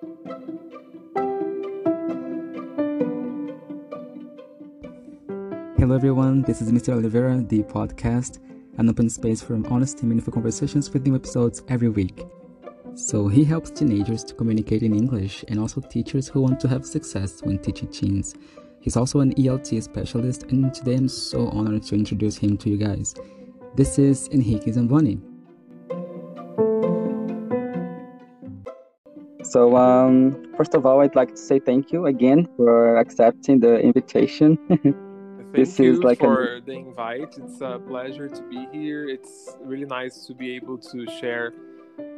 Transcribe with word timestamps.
Hello, 0.00 0.14
everyone. 5.94 6.40
This 6.40 6.62
is 6.62 6.72
Mr. 6.72 6.94
Oliveira, 6.94 7.42
the 7.42 7.62
podcast, 7.64 8.38
an 8.78 8.88
open 8.88 9.10
space 9.10 9.42
for 9.42 9.60
honest 9.68 10.00
and 10.00 10.08
meaningful 10.08 10.32
conversations 10.32 10.90
with 10.90 11.06
new 11.06 11.14
episodes 11.14 11.62
every 11.68 11.90
week. 11.90 12.24
So, 12.94 13.28
he 13.28 13.44
helps 13.44 13.70
teenagers 13.70 14.24
to 14.24 14.34
communicate 14.34 14.82
in 14.82 14.94
English 14.94 15.44
and 15.48 15.60
also 15.60 15.82
teachers 15.82 16.28
who 16.28 16.40
want 16.40 16.60
to 16.60 16.68
have 16.68 16.86
success 16.86 17.42
when 17.42 17.58
teaching 17.58 17.88
teens. 17.88 18.36
He's 18.80 18.96
also 18.96 19.20
an 19.20 19.34
ELT 19.34 19.82
specialist, 19.82 20.44
and 20.44 20.72
today 20.72 20.94
I'm 20.94 21.08
so 21.08 21.48
honored 21.48 21.82
to 21.82 21.94
introduce 21.94 22.38
him 22.38 22.56
to 22.56 22.70
you 22.70 22.78
guys. 22.78 23.14
This 23.76 23.98
is 23.98 24.30
Henrique 24.32 24.72
Zamboni. 24.72 25.20
So, 29.50 29.76
um, 29.76 30.54
first 30.56 30.74
of 30.76 30.86
all, 30.86 31.00
I'd 31.00 31.16
like 31.16 31.30
to 31.30 31.36
say 31.36 31.58
thank 31.58 31.90
you 31.90 32.06
again 32.06 32.46
for 32.56 32.96
accepting 32.98 33.58
the 33.58 33.80
invitation. 33.80 34.56
Thank 35.50 35.66
this 35.66 35.80
you 35.80 35.94
is 35.94 35.98
like 35.98 36.20
for 36.20 36.58
a... 36.58 36.60
the 36.60 36.74
invite. 36.74 37.36
It's 37.36 37.60
a 37.60 37.80
pleasure 37.88 38.28
to 38.28 38.42
be 38.42 38.68
here. 38.70 39.08
It's 39.08 39.56
really 39.60 39.86
nice 39.86 40.24
to 40.26 40.34
be 40.34 40.54
able 40.54 40.78
to 40.78 41.04
share 41.18 41.52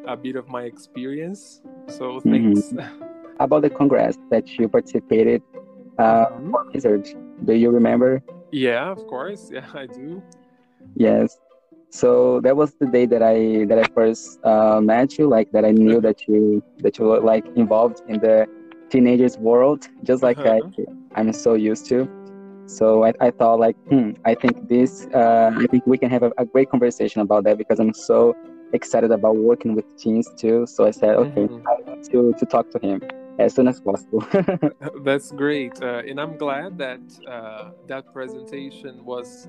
a 0.07 0.15
bit 0.15 0.37
of 0.37 0.51
my 0.51 0.65
experience. 0.65 1.63
So 1.87 2.21
thanks. 2.21 2.61
Mm-hmm. 2.69 3.03
About 3.41 3.63
the 3.63 3.71
congress 3.71 4.19
that 4.31 4.47
you 4.59 4.69
participated 4.69 5.43
uh, 5.99 6.27
mm-hmm. 6.27 6.55
Wizard, 6.75 7.09
do 7.47 7.55
you 7.55 7.71
remember? 7.71 8.23
Yeah, 8.51 8.91
of 8.91 9.07
course. 9.07 9.51
Yeah, 9.51 9.65
I 9.73 9.87
do. 9.87 10.23
Yes. 10.97 11.39
So 11.93 12.41
that 12.41 12.57
was 12.57 12.73
the 12.81 12.87
day 12.87 13.05
that 13.05 13.23
I 13.23 13.67
that 13.67 13.79
I 13.79 13.85
first 13.95 14.43
uh, 14.45 14.81
met 14.81 15.19
you. 15.19 15.29
Like 15.29 15.53
that, 15.53 15.65
I 15.67 15.73
knew 15.73 16.01
that 16.01 16.27
you 16.27 16.63
that 16.79 16.99
you 16.99 17.05
were 17.05 17.21
like 17.21 17.45
involved 17.55 18.01
in 18.09 18.19
the 18.19 18.49
teenagers 18.89 19.37
world, 19.37 19.89
just 20.03 20.23
like 20.23 20.39
uh-huh. 20.39 20.61
I 20.79 21.21
I'm 21.21 21.33
so 21.35 21.53
used 21.53 21.87
to. 21.91 22.09
So 22.67 23.05
I, 23.05 23.13
I 23.21 23.31
thought 23.31 23.59
like, 23.61 23.77
hmm, 23.89 24.13
I 24.25 24.35
think 24.35 24.69
this, 24.69 25.07
uh, 25.15 25.51
I 25.55 25.67
think 25.67 25.87
we 25.87 25.99
can 25.99 26.09
have 26.09 26.23
a, 26.23 26.33
a, 26.39 26.47
great 26.47 26.71
conversation 26.71 27.21
about 27.21 27.45
that 27.45 27.59
because 27.59 27.79
I'm 27.81 27.93
so 27.93 28.35
excited 28.73 29.11
about 29.11 29.37
working 29.37 29.75
with 29.75 29.85
teens 29.99 30.31
too. 30.39 30.67
So 30.67 30.87
I 30.87 30.93
said, 30.93 31.17
okay, 31.17 31.43
mm-hmm. 31.43 31.67
I 31.67 31.91
want 31.91 32.05
to, 32.11 32.33
to 32.33 32.47
talk 32.47 32.71
to 32.71 32.79
him 32.79 33.03
as 33.39 33.55
soon 33.55 33.69
as 33.69 33.81
possible. 33.81 34.25
That's 35.05 35.33
great. 35.33 35.83
Uh, 35.83 36.03
and 36.09 36.21
I'm 36.21 36.39
glad 36.39 36.79
that 36.79 37.01
uh, 37.29 37.71
that 37.89 38.13
presentation 38.15 39.05
was 39.05 39.49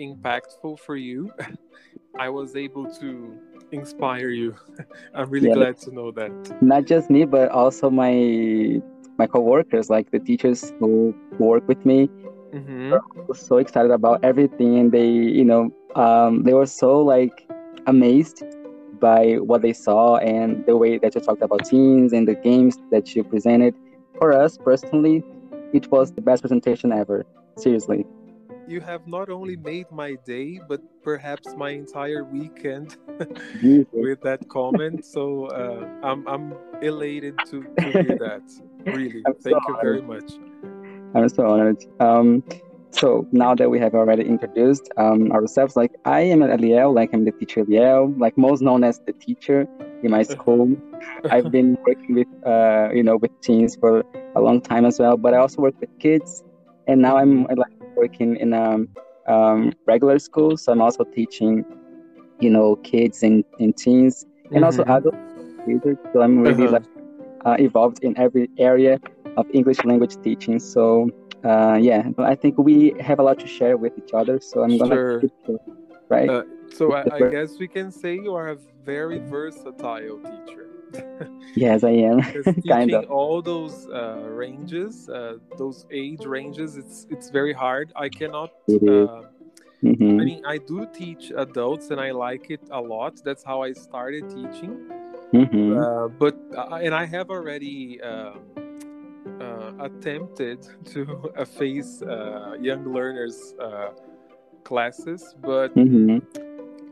impactful 0.00 0.80
for 0.80 0.96
you. 0.96 1.32
I 2.18 2.28
was 2.28 2.56
able 2.56 2.86
to 2.94 3.38
inspire 3.72 4.30
you. 4.30 4.56
I'm 5.14 5.30
really 5.30 5.48
yeah. 5.48 5.54
glad 5.54 5.78
to 5.78 5.94
know 5.94 6.10
that. 6.12 6.32
Not 6.60 6.86
just 6.86 7.10
me, 7.10 7.24
but 7.24 7.50
also 7.50 7.90
my 7.90 8.80
my 9.18 9.26
coworkers, 9.26 9.90
like 9.90 10.10
the 10.10 10.18
teachers 10.18 10.72
who 10.80 11.14
work 11.38 11.68
with 11.68 11.84
me 11.84 12.08
mm-hmm. 12.52 13.32
so 13.32 13.58
excited 13.58 13.90
about 13.90 14.22
everything 14.24 14.78
and 14.78 14.92
they 14.92 15.08
you 15.08 15.44
know 15.44 15.70
um, 15.94 16.42
they 16.42 16.54
were 16.54 16.66
so 16.66 17.00
like 17.00 17.48
amazed 17.86 18.42
by 19.00 19.34
what 19.36 19.62
they 19.62 19.72
saw 19.72 20.16
and 20.18 20.64
the 20.66 20.76
way 20.76 20.98
that 20.98 21.14
you 21.14 21.20
talked 21.20 21.42
about 21.42 21.64
teens 21.64 22.12
and 22.12 22.28
the 22.28 22.34
games 22.34 22.76
that 22.90 23.14
you 23.14 23.24
presented 23.24 23.74
for 24.18 24.32
us 24.32 24.58
personally 24.58 25.22
it 25.72 25.90
was 25.90 26.12
the 26.12 26.20
best 26.20 26.42
presentation 26.42 26.92
ever 26.92 27.24
seriously 27.56 28.04
you 28.70 28.80
have 28.80 29.06
not 29.08 29.28
only 29.28 29.56
made 29.56 29.90
my 29.90 30.14
day 30.24 30.60
but 30.68 30.80
perhaps 31.02 31.54
my 31.56 31.70
entire 31.70 32.22
weekend 32.22 32.96
with 33.92 34.20
that 34.22 34.48
comment. 34.48 35.04
So 35.04 35.46
uh, 35.46 35.84
I'm, 36.04 36.26
I'm 36.28 36.54
elated 36.80 37.36
to, 37.50 37.64
to 37.80 37.84
hear 37.90 38.18
that. 38.26 38.42
Really. 38.86 39.22
Thank 39.42 39.42
so 39.42 39.60
you 39.68 39.76
very 39.82 40.02
much. 40.02 40.32
I'm 41.14 41.28
so 41.28 41.46
honored. 41.46 41.84
Um, 41.98 42.44
so 42.92 43.26
now 43.32 43.54
that 43.56 43.68
we 43.68 43.80
have 43.80 43.94
already 43.94 44.24
introduced 44.24 44.88
um, 44.96 45.32
ourselves, 45.32 45.74
like 45.74 45.92
I 46.04 46.20
am 46.20 46.42
at 46.42 46.50
Eliel, 46.60 46.94
like 46.94 47.10
I'm 47.12 47.24
the 47.24 47.32
teacher 47.32 47.64
Eliel, 47.64 48.18
like 48.20 48.38
most 48.38 48.62
known 48.62 48.84
as 48.84 49.00
the 49.06 49.12
teacher 49.12 49.66
in 50.04 50.12
my 50.12 50.22
school. 50.22 50.76
I've 51.30 51.50
been 51.50 51.76
working 51.86 52.14
with, 52.14 52.28
uh, 52.46 52.90
you 52.92 53.02
know, 53.02 53.16
with 53.16 53.32
teens 53.40 53.76
for 53.76 54.04
a 54.36 54.40
long 54.40 54.60
time 54.60 54.84
as 54.84 54.98
well, 55.00 55.16
but 55.16 55.34
I 55.34 55.38
also 55.38 55.62
work 55.62 55.74
with 55.80 55.90
kids, 55.98 56.44
and 56.86 57.00
now 57.00 57.16
I'm 57.16 57.44
like 57.44 57.79
working 58.02 58.36
in 58.44 58.50
a 58.52 58.66
um, 59.32 59.72
regular 59.86 60.18
school, 60.18 60.56
so 60.56 60.72
I'm 60.72 60.82
also 60.86 61.04
teaching, 61.04 61.64
you 62.44 62.50
know, 62.50 62.76
kids 62.90 63.22
and, 63.22 63.44
and 63.58 63.76
teens, 63.76 64.24
and 64.54 64.64
mm-hmm. 64.64 64.64
also 64.64 64.82
adults. 64.84 65.18
So 66.12 66.22
I'm 66.24 66.40
really 66.40 66.64
uh-huh. 66.64 66.78
like 66.78 66.88
uh, 67.46 67.56
involved 67.66 67.98
in 68.02 68.12
every 68.18 68.48
area 68.58 68.98
of 69.36 69.46
English 69.52 69.84
language 69.84 70.14
teaching. 70.22 70.58
So 70.58 71.10
uh, 71.44 71.78
yeah, 71.80 72.08
I 72.18 72.34
think 72.34 72.58
we 72.58 72.94
have 73.00 73.18
a 73.18 73.22
lot 73.22 73.38
to 73.40 73.46
share 73.46 73.76
with 73.76 73.92
each 73.98 74.12
other. 74.14 74.40
So 74.40 74.62
I'm 74.64 74.76
gonna 74.78 75.20
right. 76.08 76.28
Uh, 76.28 76.42
so 76.72 76.92
I, 76.92 77.04
I, 77.12 77.30
guess 77.30 77.58
we 77.58 77.68
can 77.68 77.90
say 77.90 78.14
you 78.14 78.34
are 78.34 78.48
a 78.48 78.58
very 78.84 79.18
versatile 79.18 80.18
teacher. 80.18 80.66
yes, 81.54 81.84
I 81.84 81.90
am. 81.90 82.20
kind 82.68 82.92
of. 82.92 83.10
all 83.10 83.42
those 83.42 83.86
uh, 83.88 84.26
ranges, 84.28 85.08
uh, 85.08 85.36
those 85.56 85.86
age 85.90 86.24
ranges, 86.24 86.76
it's 86.76 87.06
it's 87.10 87.30
very 87.30 87.52
hard. 87.52 87.92
I 87.96 88.08
cannot. 88.08 88.50
Uh, 88.68 89.28
mm-hmm. 89.82 90.20
I 90.20 90.24
mean, 90.24 90.42
I 90.44 90.58
do 90.58 90.86
teach 90.92 91.32
adults, 91.36 91.90
and 91.90 92.00
I 92.00 92.10
like 92.10 92.50
it 92.50 92.62
a 92.70 92.80
lot. 92.80 93.22
That's 93.24 93.44
how 93.44 93.62
I 93.62 93.72
started 93.72 94.28
teaching. 94.28 94.90
Mm-hmm. 95.32 95.78
Uh, 95.78 96.08
but 96.08 96.34
and 96.82 96.94
I 96.94 97.06
have 97.06 97.30
already 97.30 98.00
um, 98.02 98.40
uh, 99.40 99.72
attempted 99.80 100.66
to 100.86 101.32
uh, 101.36 101.44
face 101.44 102.02
uh, 102.02 102.56
young 102.60 102.92
learners 102.92 103.54
uh, 103.60 103.90
classes, 104.64 105.34
but 105.40 105.74
mm-hmm. 105.76 106.18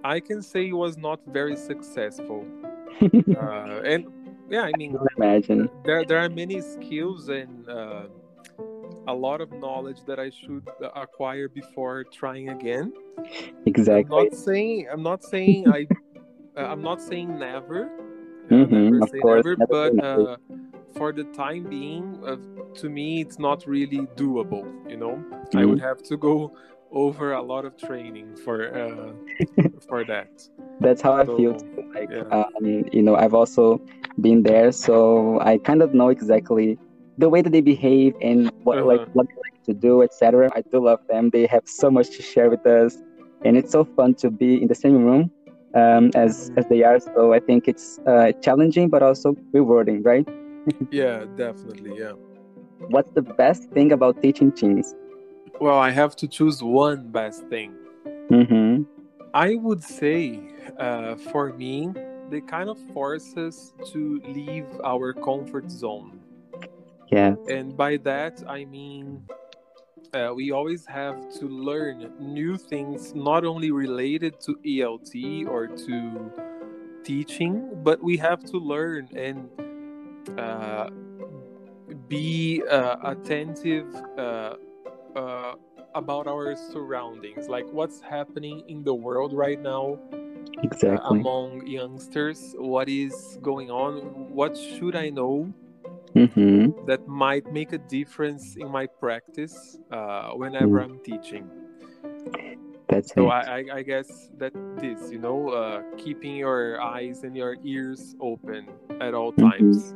I 0.04 0.20
can 0.20 0.42
say 0.42 0.68
it 0.68 0.72
was 0.72 0.96
not 0.96 1.20
very 1.26 1.56
successful. 1.56 2.46
Uh, 3.00 3.80
and 3.84 4.06
yeah, 4.50 4.62
I 4.62 4.72
mean, 4.76 4.96
I 4.96 5.06
imagine 5.16 5.70
there 5.84 6.04
there 6.04 6.18
are 6.18 6.28
many 6.28 6.60
skills 6.60 7.28
and 7.28 7.68
uh, 7.68 8.06
a 9.06 9.14
lot 9.14 9.40
of 9.40 9.52
knowledge 9.52 10.00
that 10.06 10.18
I 10.18 10.30
should 10.30 10.66
acquire 10.96 11.48
before 11.48 12.02
trying 12.04 12.48
again. 12.48 12.92
Exactly. 13.66 14.02
I'm 14.02 14.24
not 14.24 14.34
saying 14.34 14.88
I'm 14.90 15.02
not 15.02 15.22
saying 15.22 15.68
I 15.68 15.86
I'm 16.56 16.82
not 16.82 17.00
saying 17.00 17.38
never. 17.38 17.88
Mm-hmm, 18.50 18.98
never 18.98 19.06
say 19.06 19.18
course, 19.18 19.44
never, 19.46 19.90
but 19.92 20.40
for 20.96 21.12
the 21.12 21.24
time 21.24 21.64
being, 21.64 22.18
uh, 22.26 22.36
to 22.80 22.88
me, 22.88 23.20
it's 23.20 23.38
not 23.38 23.66
really 23.66 24.06
doable. 24.16 24.66
You 24.90 24.96
know, 24.96 25.14
mm-hmm. 25.16 25.58
I 25.58 25.64
would 25.64 25.80
have 25.80 26.02
to 26.04 26.16
go 26.16 26.56
over 26.90 27.32
a 27.32 27.42
lot 27.42 27.64
of 27.64 27.76
training 27.76 28.36
for 28.36 28.74
uh, 28.74 29.12
for 29.88 30.04
that. 30.04 30.28
That's 30.80 31.02
how 31.02 31.24
so, 31.24 31.34
I 31.34 31.36
feel. 31.36 31.54
Too. 31.54 31.92
Like, 31.94 32.10
yeah. 32.10 32.22
um, 32.30 32.84
you 32.92 33.02
know, 33.02 33.16
I've 33.16 33.34
also 33.34 33.80
been 34.20 34.42
there, 34.42 34.72
so 34.72 35.40
I 35.40 35.58
kind 35.58 35.82
of 35.82 35.94
know 35.94 36.08
exactly 36.08 36.78
the 37.18 37.28
way 37.28 37.42
that 37.42 37.50
they 37.50 37.60
behave 37.60 38.14
and 38.22 38.50
what 38.62 38.78
uh-huh. 38.78 38.86
like 38.86 39.08
what 39.12 39.26
they 39.28 39.34
like 39.34 39.62
to 39.64 39.74
do, 39.74 40.02
etc. 40.02 40.50
I 40.54 40.62
do 40.62 40.84
love 40.84 41.00
them. 41.08 41.30
They 41.30 41.46
have 41.46 41.64
so 41.66 41.90
much 41.90 42.10
to 42.16 42.22
share 42.22 42.50
with 42.50 42.66
us, 42.66 42.96
and 43.44 43.56
it's 43.56 43.72
so 43.72 43.84
fun 43.84 44.14
to 44.16 44.30
be 44.30 44.60
in 44.60 44.68
the 44.68 44.74
same 44.74 45.04
room 45.04 45.30
um, 45.74 46.10
as 46.14 46.50
mm-hmm. 46.50 46.58
as 46.58 46.66
they 46.66 46.82
are. 46.82 47.00
So 47.00 47.32
I 47.32 47.40
think 47.40 47.68
it's 47.68 47.98
uh, 48.06 48.32
challenging, 48.42 48.88
but 48.88 49.02
also 49.02 49.36
rewarding, 49.52 50.02
right? 50.02 50.28
yeah, 50.90 51.24
definitely. 51.36 51.98
Yeah. 51.98 52.12
What's 52.88 53.10
the 53.12 53.22
best 53.22 53.70
thing 53.70 53.92
about 53.92 54.22
teaching 54.22 54.52
teens? 54.52 54.94
Well, 55.60 55.78
I 55.78 55.90
have 55.90 56.16
to 56.16 56.28
choose 56.28 56.62
one 56.62 57.08
best 57.08 57.46
thing. 57.48 57.74
Mm-hmm. 58.30 58.82
I 59.34 59.56
would 59.56 59.82
say, 59.82 60.40
uh, 60.78 61.16
for 61.16 61.52
me, 61.52 61.92
they 62.30 62.40
kind 62.40 62.68
of 62.68 62.78
force 62.92 63.36
us 63.36 63.72
to 63.92 64.20
leave 64.26 64.66
our 64.84 65.12
comfort 65.12 65.70
zone. 65.70 66.20
Yeah. 67.10 67.34
And 67.48 67.76
by 67.76 67.96
that, 67.98 68.42
I 68.46 68.64
mean 68.66 69.22
uh, 70.14 70.32
we 70.34 70.52
always 70.52 70.86
have 70.86 71.30
to 71.38 71.46
learn 71.46 72.12
new 72.18 72.56
things, 72.56 73.14
not 73.14 73.44
only 73.44 73.70
related 73.70 74.40
to 74.40 74.56
ELT 74.64 75.46
or 75.46 75.66
to 75.66 76.32
teaching, 77.04 77.68
but 77.82 78.02
we 78.02 78.16
have 78.16 78.44
to 78.44 78.58
learn 78.58 79.08
and 79.14 79.48
uh, 80.38 80.88
be 82.08 82.62
uh, 82.70 82.96
attentive 83.04 83.94
uh, 85.14 85.18
uh, 85.18 85.54
about 85.94 86.26
our 86.26 86.54
surroundings, 86.56 87.48
like 87.48 87.66
what's 87.72 88.00
happening 88.00 88.62
in 88.68 88.82
the 88.84 88.94
world 88.94 89.32
right 89.32 89.60
now. 89.60 89.98
Exactly. 90.62 91.20
among 91.20 91.66
youngsters, 91.66 92.54
what 92.58 92.88
is 92.88 93.38
going 93.42 93.70
on? 93.70 94.28
What 94.34 94.56
should 94.56 94.96
I 94.96 95.08
know 95.08 95.52
mm-hmm. 96.16 96.84
that 96.86 97.06
might 97.06 97.52
make 97.52 97.72
a 97.72 97.78
difference 97.78 98.56
in 98.56 98.68
my 98.68 98.86
practice 98.86 99.78
whenever 100.34 100.80
mm. 100.80 100.84
I'm 100.84 100.98
teaching? 101.04 101.48
That's 102.88 103.12
so 103.12 103.28
I, 103.28 103.64
I, 103.72 103.82
guess 103.82 104.30
that 104.38 104.52
this, 104.78 105.12
you 105.12 105.18
know, 105.18 105.50
uh, 105.50 105.82
keeping 105.98 106.36
your 106.36 106.80
eyes 106.80 107.22
and 107.22 107.36
your 107.36 107.56
ears 107.62 108.16
open 108.20 108.66
at 109.00 109.14
all 109.14 109.32
mm-hmm. 109.32 109.50
times. 109.50 109.94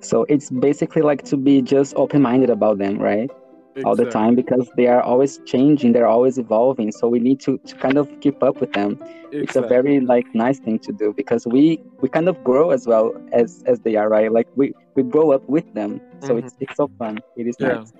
So 0.00 0.24
it's 0.24 0.50
basically 0.50 1.02
like 1.02 1.22
to 1.24 1.36
be 1.36 1.60
just 1.60 1.94
open 1.96 2.22
minded 2.22 2.48
about 2.48 2.78
them, 2.78 2.98
right? 2.98 3.30
Exactly. 3.76 3.84
All 3.84 3.94
the 3.94 4.10
time 4.10 4.34
because 4.34 4.68
they 4.76 4.88
are 4.88 5.00
always 5.00 5.38
changing, 5.46 5.92
they're 5.92 6.06
always 6.06 6.38
evolving. 6.38 6.90
So 6.90 7.06
we 7.06 7.20
need 7.20 7.38
to, 7.40 7.56
to 7.58 7.76
kind 7.76 7.98
of 7.98 8.10
keep 8.20 8.42
up 8.42 8.60
with 8.60 8.72
them. 8.72 8.98
Exactly. 9.00 9.40
It's 9.42 9.54
a 9.54 9.62
very 9.62 10.00
like 10.00 10.26
nice 10.34 10.58
thing 10.58 10.80
to 10.80 10.92
do 10.92 11.14
because 11.16 11.46
we 11.46 11.80
we 12.00 12.08
kind 12.08 12.28
of 12.28 12.42
grow 12.42 12.70
as 12.70 12.88
well 12.88 13.12
as 13.32 13.62
as 13.66 13.78
they 13.80 13.94
are, 13.94 14.08
right? 14.08 14.32
Like 14.32 14.48
we 14.56 14.72
we 14.96 15.04
grow 15.04 15.30
up 15.30 15.48
with 15.48 15.72
them. 15.72 16.00
So 16.18 16.30
mm-hmm. 16.30 16.46
it's 16.46 16.56
it's 16.58 16.76
so 16.76 16.90
fun. 16.98 17.20
It 17.36 17.46
is 17.46 17.54
yeah. 17.60 17.68
nice. 17.68 17.92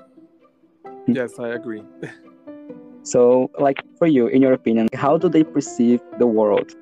yes, 1.07 1.39
I 1.39 1.51
agree. 1.51 1.85
so 3.05 3.49
like 3.61 3.79
for 3.97 4.09
you, 4.09 4.27
in 4.27 4.43
your 4.43 4.55
opinion, 4.55 4.89
how 4.95 5.19
do 5.19 5.29
they 5.29 5.45
perceive 5.45 6.01
the 6.19 6.27
world? 6.27 6.75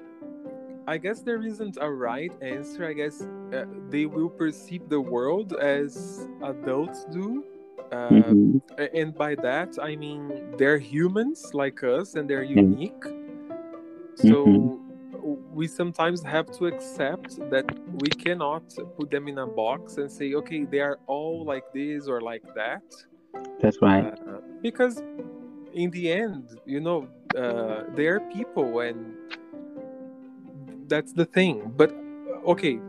I 0.87 0.97
guess 0.97 1.21
there 1.21 1.43
isn't 1.43 1.77
a 1.79 1.91
right 1.91 2.33
answer. 2.41 2.89
I 2.89 2.95
guess 2.95 3.21
uh, 3.21 3.67
they 3.91 4.07
will 4.07 4.31
perceive 4.31 4.89
the 4.89 4.99
world 4.99 5.53
as 5.53 6.27
adults 6.43 7.05
do. 7.11 7.45
Uh, 7.91 8.09
mm-hmm. 8.09 8.59
And 8.95 9.15
by 9.15 9.35
that, 9.37 9.79
I 9.81 9.97
mean 9.97 10.55
they're 10.59 10.79
humans 10.79 11.51
like 11.55 11.83
us 11.83 12.15
and 12.15 12.29
they're 12.29 12.43
unique. 12.43 13.05
So 14.15 14.47
mm-hmm. 14.47 15.55
we 15.55 15.67
sometimes 15.67 16.23
have 16.23 16.51
to 16.59 16.67
accept 16.67 17.39
that 17.51 17.67
we 18.03 18.09
cannot 18.09 18.65
put 18.97 19.11
them 19.11 19.29
in 19.29 19.39
a 19.39 19.47
box 19.47 19.97
and 19.97 20.11
say, 20.11 20.35
okay, 20.35 20.65
they 20.65 20.81
are 20.81 20.99
all 21.07 21.45
like 21.45 21.73
this 21.73 22.09
or 22.09 22.21
like 22.21 22.45
that. 22.55 22.83
That's 23.61 23.81
right. 23.81 24.07
Uh, 24.07 24.41
because 24.61 25.03
in 25.73 25.91
the 25.91 26.11
end, 26.13 26.59
you 26.67 26.81
know, 26.81 27.09
uh, 27.37 27.85
they 27.95 28.07
are 28.07 28.21
people 28.21 28.81
and 28.81 29.15
that's 30.89 31.13
the 31.13 31.25
thing. 31.25 31.73
But 31.77 31.95
okay, 32.47 32.81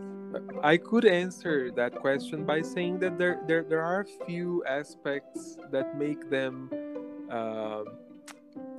I 0.63 0.77
could 0.77 1.05
answer 1.05 1.71
that 1.71 1.95
question 1.95 2.45
by 2.45 2.61
saying 2.61 2.99
that 2.99 3.17
there 3.17 3.39
there, 3.47 3.63
there 3.63 3.81
are 3.81 4.01
a 4.01 4.25
few 4.25 4.63
aspects 4.65 5.57
that 5.71 5.97
make 5.97 6.29
them 6.29 6.69
uh, 7.31 7.83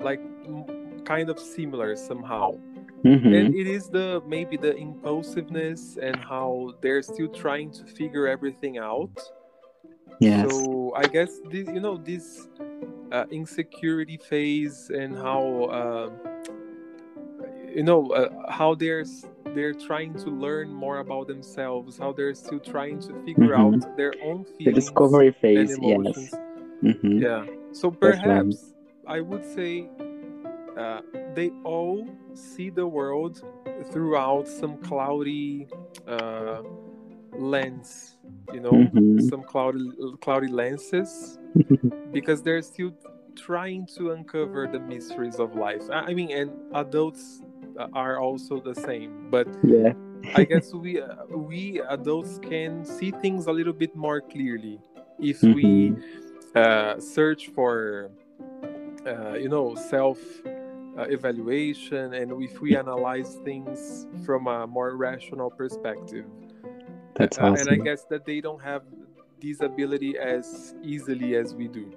like 0.00 0.20
kind 1.04 1.30
of 1.30 1.38
similar 1.38 1.96
somehow. 1.96 2.54
Mm-hmm. 3.04 3.32
And 3.32 3.54
it 3.54 3.66
is 3.66 3.88
the 3.88 4.22
maybe 4.26 4.56
the 4.56 4.76
impulsiveness 4.76 5.96
and 5.96 6.16
how 6.16 6.74
they're 6.82 7.02
still 7.02 7.28
trying 7.28 7.70
to 7.72 7.84
figure 7.84 8.28
everything 8.28 8.78
out. 8.78 9.16
Yes. 10.20 10.50
So 10.50 10.92
I 10.94 11.06
guess 11.06 11.40
this, 11.50 11.66
you 11.66 11.80
know 11.80 11.96
this 11.96 12.48
uh, 13.10 13.24
insecurity 13.30 14.18
phase 14.18 14.90
and 14.90 15.16
how 15.16 15.64
uh, 15.64 16.10
you 17.74 17.82
know 17.82 18.08
uh, 18.08 18.52
how 18.52 18.74
they're 18.74 19.04
they're 19.54 19.74
trying 19.74 20.14
to 20.14 20.30
learn 20.30 20.72
more 20.72 20.98
about 20.98 21.26
themselves 21.26 21.98
how 21.98 22.12
they're 22.12 22.34
still 22.34 22.60
trying 22.60 23.00
to 23.00 23.12
figure 23.24 23.54
mm-hmm. 23.56 23.82
out 23.82 23.96
their 23.96 24.12
own 24.22 24.44
feelings 24.44 24.64
the 24.64 24.72
discovery 24.72 25.34
phase 25.40 25.76
yes 25.80 26.34
mm-hmm. 26.82 27.18
yeah 27.18 27.44
so 27.72 27.90
perhaps 27.90 28.74
i 29.06 29.20
would 29.20 29.44
say 29.44 29.88
uh, 30.78 31.00
they 31.34 31.50
all 31.64 32.08
see 32.34 32.70
the 32.70 32.86
world 32.86 33.42
throughout 33.90 34.46
some 34.46 34.76
cloudy 34.78 35.66
uh, 36.06 36.62
lens 37.32 38.16
you 38.52 38.60
know 38.60 38.70
mm-hmm. 38.70 39.18
some 39.28 39.42
cloudy 39.42 39.90
cloudy 40.20 40.48
lenses 40.48 41.38
because 42.12 42.42
they're 42.42 42.62
still 42.62 42.92
trying 43.36 43.86
to 43.86 44.12
uncover 44.12 44.66
the 44.66 44.78
mysteries 44.78 45.36
of 45.36 45.54
life 45.54 45.82
i 45.90 46.12
mean 46.12 46.30
and 46.30 46.50
adults 46.74 47.42
are 47.92 48.18
also 48.20 48.60
the 48.60 48.74
same 48.74 49.28
but 49.30 49.46
yeah 49.62 49.92
i 50.34 50.44
guess 50.44 50.72
we 50.74 51.00
uh, 51.00 51.14
we 51.30 51.80
adults 51.88 52.38
can 52.42 52.84
see 52.84 53.10
things 53.10 53.46
a 53.46 53.52
little 53.52 53.72
bit 53.72 53.94
more 53.96 54.20
clearly 54.20 54.80
if 55.18 55.40
mm-hmm. 55.40 55.54
we 55.54 55.94
uh, 56.54 56.98
search 56.98 57.48
for 57.48 58.10
uh, 59.06 59.34
you 59.34 59.48
know 59.48 59.74
self 59.74 60.18
uh, 60.98 61.02
evaluation 61.08 62.14
and 62.14 62.42
if 62.42 62.60
we 62.60 62.76
analyze 62.76 63.38
things 63.44 64.06
from 64.24 64.46
a 64.46 64.66
more 64.66 64.96
rational 64.96 65.50
perspective 65.50 66.26
That's 67.14 67.38
awesome. 67.38 67.54
Uh, 67.54 67.58
and 67.58 67.68
i 67.70 67.84
guess 67.84 68.04
that 68.10 68.24
they 68.24 68.40
don't 68.40 68.62
have 68.62 68.82
this 69.40 69.60
ability 69.60 70.18
as 70.18 70.74
easily 70.82 71.36
as 71.36 71.54
we 71.54 71.68
do 71.68 71.92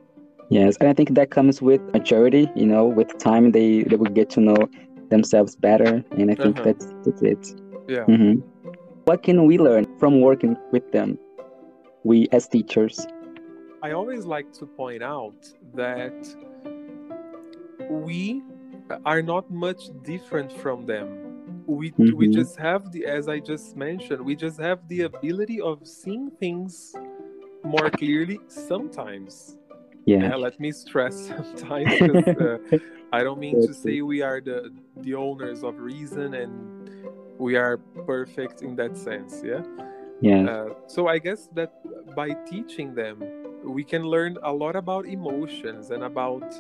yes 0.50 0.78
and 0.80 0.90
i 0.90 0.94
think 0.94 1.16
that 1.16 1.30
comes 1.32 1.62
with 1.62 1.82
maturity 1.94 2.50
you 2.56 2.66
know 2.66 2.86
with 2.86 3.18
time 3.18 3.52
they 3.52 3.84
they 3.84 3.96
will 3.96 4.14
get 4.14 4.30
to 4.32 4.40
know 4.40 4.70
themselves 5.16 5.56
better 5.68 5.92
and 6.18 6.32
i 6.34 6.36
think 6.44 6.56
uh-huh. 6.60 6.68
that's 6.68 6.86
that's 7.04 7.22
it 7.34 7.44
yeah 7.88 8.06
mm-hmm. 8.12 8.36
what 9.08 9.20
can 9.28 9.46
we 9.50 9.56
learn 9.68 9.86
from 10.00 10.22
working 10.22 10.54
with 10.72 10.86
them 10.92 11.10
we 12.04 12.28
as 12.32 12.48
teachers 12.56 12.96
i 13.88 13.92
always 13.92 14.26
like 14.26 14.50
to 14.60 14.66
point 14.66 15.04
out 15.04 15.42
that 15.74 16.20
we 18.08 18.42
are 19.06 19.22
not 19.22 19.50
much 19.66 19.82
different 20.04 20.52
from 20.64 20.86
them 20.86 21.08
we 21.66 21.92
mm-hmm. 21.92 22.18
we 22.18 22.28
just 22.28 22.58
have 22.58 22.92
the 22.92 23.06
as 23.06 23.28
i 23.28 23.40
just 23.40 23.78
mentioned 23.78 24.20
we 24.32 24.36
just 24.36 24.60
have 24.60 24.80
the 24.88 25.02
ability 25.02 25.60
of 25.62 25.88
seeing 25.88 26.30
things 26.44 26.96
more 27.64 27.90
clearly 27.90 28.40
sometimes 28.48 29.58
yeah, 30.06 30.30
yeah 30.30 30.36
let 30.36 30.60
me 30.60 30.72
stress 30.72 31.28
sometimes 31.56 32.28
uh, 32.28 32.58
i 33.12 33.24
don't 33.24 33.40
mean 33.40 33.60
to 33.66 33.74
say 33.74 34.02
we 34.02 34.22
are 34.22 34.42
the 34.42 34.74
the 34.98 35.14
owners 35.14 35.64
of 35.64 35.80
reason 35.80 36.34
and 36.34 36.90
we 37.38 37.56
are 37.56 37.78
perfect 38.06 38.62
in 38.62 38.76
that 38.76 38.98
sense 38.98 39.42
yeah 39.44 39.62
yeah 40.22 40.50
uh, 40.50 40.70
so 40.88 41.08
i 41.08 41.18
guess 41.18 41.48
that 41.54 41.74
by 42.16 42.32
teaching 42.46 42.94
them 42.94 43.24
we 43.64 43.84
can 43.84 44.04
learn 44.04 44.38
a 44.44 44.52
lot 44.52 44.76
about 44.76 45.06
emotions 45.06 45.90
and 45.90 46.04
about 46.04 46.54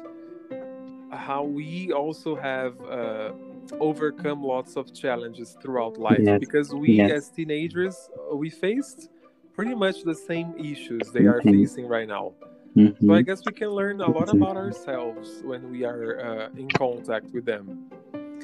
how 1.11 1.43
we 1.43 1.91
also 1.91 2.35
have 2.35 2.73
uh, 2.81 3.31
overcome 3.79 4.43
lots 4.43 4.75
of 4.75 4.93
challenges 4.93 5.55
throughout 5.61 5.97
life 5.97 6.19
yes. 6.21 6.39
because 6.39 6.73
we 6.73 6.93
yes. 6.93 7.11
as 7.11 7.29
teenagers 7.29 8.09
we 8.33 8.49
faced 8.49 9.09
pretty 9.53 9.75
much 9.75 10.03
the 10.03 10.15
same 10.15 10.53
issues 10.57 11.11
they 11.11 11.25
are 11.25 11.39
mm-hmm. 11.39 11.51
facing 11.51 11.87
right 11.87 12.07
now 12.07 12.33
Mm-hmm. 12.75 13.07
So 13.07 13.13
I 13.13 13.21
guess 13.21 13.41
we 13.45 13.51
can 13.51 13.69
learn 13.69 14.01
a 14.01 14.09
lot 14.09 14.29
about 14.33 14.57
ourselves 14.57 15.41
when 15.43 15.69
we 15.69 15.83
are 15.83 16.19
uh, 16.19 16.49
in 16.57 16.67
contact 16.69 17.31
with 17.31 17.45
them. 17.45 17.91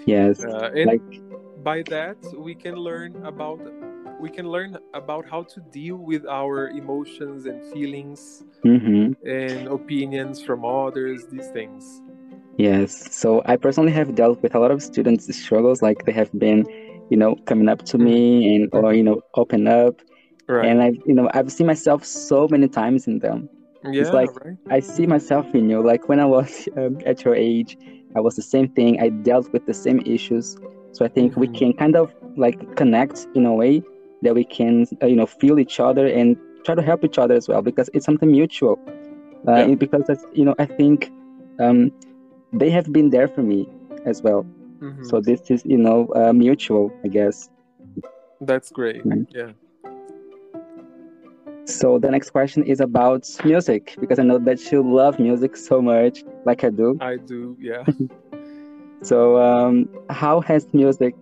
Yes. 0.06 0.44
Uh, 0.44 0.72
and 0.76 0.86
like... 0.86 1.64
by 1.64 1.84
that 1.90 2.18
we 2.38 2.54
can 2.56 2.76
learn 2.76 3.26
about 3.26 3.60
we 4.20 4.30
can 4.30 4.50
learn 4.50 4.78
about 4.94 5.28
how 5.30 5.44
to 5.44 5.62
deal 5.72 5.96
with 5.96 6.26
our 6.28 6.70
emotions 6.70 7.46
and 7.46 7.64
feelings 7.72 8.44
mm-hmm. 8.66 9.14
and 9.28 9.68
opinions 9.68 10.42
from 10.42 10.66
others 10.66 11.26
these 11.28 11.48
things 11.48 12.02
yes 12.58 13.16
so 13.16 13.42
i 13.46 13.56
personally 13.56 13.92
have 13.92 14.16
dealt 14.16 14.42
with 14.42 14.56
a 14.56 14.60
lot 14.60 14.72
of 14.72 14.84
students 14.84 15.34
struggles 15.36 15.82
like 15.82 16.06
they 16.06 16.12
have 16.12 16.32
been 16.38 16.66
you 17.10 17.18
know 17.18 17.36
coming 17.46 17.70
up 17.70 17.84
to 17.84 17.98
me 17.98 18.56
and 18.56 18.70
or 18.74 18.94
you 18.94 19.04
know 19.04 19.22
open 19.36 19.68
up 19.68 20.02
right. 20.48 20.66
and 20.66 20.82
i 20.82 20.92
you 21.06 21.14
know 21.14 21.30
i've 21.34 21.52
seen 21.52 21.66
myself 21.66 22.04
so 22.04 22.48
many 22.50 22.68
times 22.68 23.08
in 23.08 23.20
them 23.20 23.48
yeah, 23.84 24.02
it's 24.02 24.12
like 24.12 24.30
right. 24.44 24.58
I 24.70 24.80
see 24.80 25.08
myself 25.08 25.46
in 25.54 25.70
you. 25.70 25.86
Like 25.86 26.10
when 26.10 26.20
I 26.20 26.26
was 26.26 26.68
um, 26.78 27.00
at 27.06 27.24
your 27.24 27.36
age, 27.36 27.78
I 28.16 28.20
was 28.20 28.36
the 28.36 28.42
same 28.42 28.70
thing. 28.70 29.00
I 29.00 29.10
dealt 29.10 29.52
with 29.54 29.66
the 29.66 29.74
same 29.74 30.02
issues. 30.06 30.58
So 30.92 31.06
I 31.06 31.08
think 31.08 31.32
mm-hmm. 31.32 31.42
we 31.42 31.48
can 31.48 31.74
kind 31.74 31.96
of 31.96 32.14
like 32.36 32.76
connect 32.76 33.28
in 33.36 33.46
a 33.46 33.54
way 33.54 33.82
that 34.22 34.36
we 34.36 34.44
can, 34.44 34.86
uh, 35.02 35.08
you 35.08 35.16
know, 35.16 35.26
feel 35.26 35.60
each 35.60 35.80
other 35.80 36.08
and 36.08 36.36
try 36.66 36.76
to 36.76 36.82
help 36.82 37.04
each 37.04 37.18
other 37.18 37.36
as 37.36 37.48
well 37.48 37.62
because 37.62 37.90
it's 37.94 38.06
something 38.06 38.32
mutual. 38.32 38.80
Uh, 39.48 39.68
yeah. 39.68 39.76
Because 39.76 40.26
you 40.34 40.44
know, 40.44 40.56
I 40.60 40.66
think 40.66 41.12
um, 41.60 41.92
they 42.52 42.70
have 42.70 42.92
been 42.92 43.10
there 43.10 43.28
for 43.28 43.44
me 43.44 43.70
as 44.06 44.22
well. 44.22 44.46
Mm-hmm. 44.80 45.06
So 45.06 45.22
this 45.22 45.50
is, 45.50 45.66
you 45.66 45.78
know, 45.78 46.08
uh, 46.16 46.34
mutual, 46.34 46.92
I 47.04 47.10
guess. 47.10 47.50
That's 48.42 48.72
great. 48.72 49.06
Right. 49.06 49.28
Yeah. 49.30 49.52
So 51.70 52.00
the 52.00 52.10
next 52.10 52.32
question 52.32 52.64
is 52.64 52.80
about 52.80 53.30
music 53.46 53.96
because 54.00 54.18
I 54.18 54.24
know 54.24 54.40
that 54.40 54.72
you 54.72 54.82
love 54.82 55.20
music 55.20 55.56
so 55.56 55.82
much, 55.84 56.24
like 56.44 56.64
I 56.64 56.72
do. 56.72 56.98
I 57.00 57.18
do, 57.18 57.56
yeah. 57.60 57.84
so 59.04 59.40
um, 59.40 59.88
how 60.10 60.42
has 60.42 60.68
music 60.74 61.14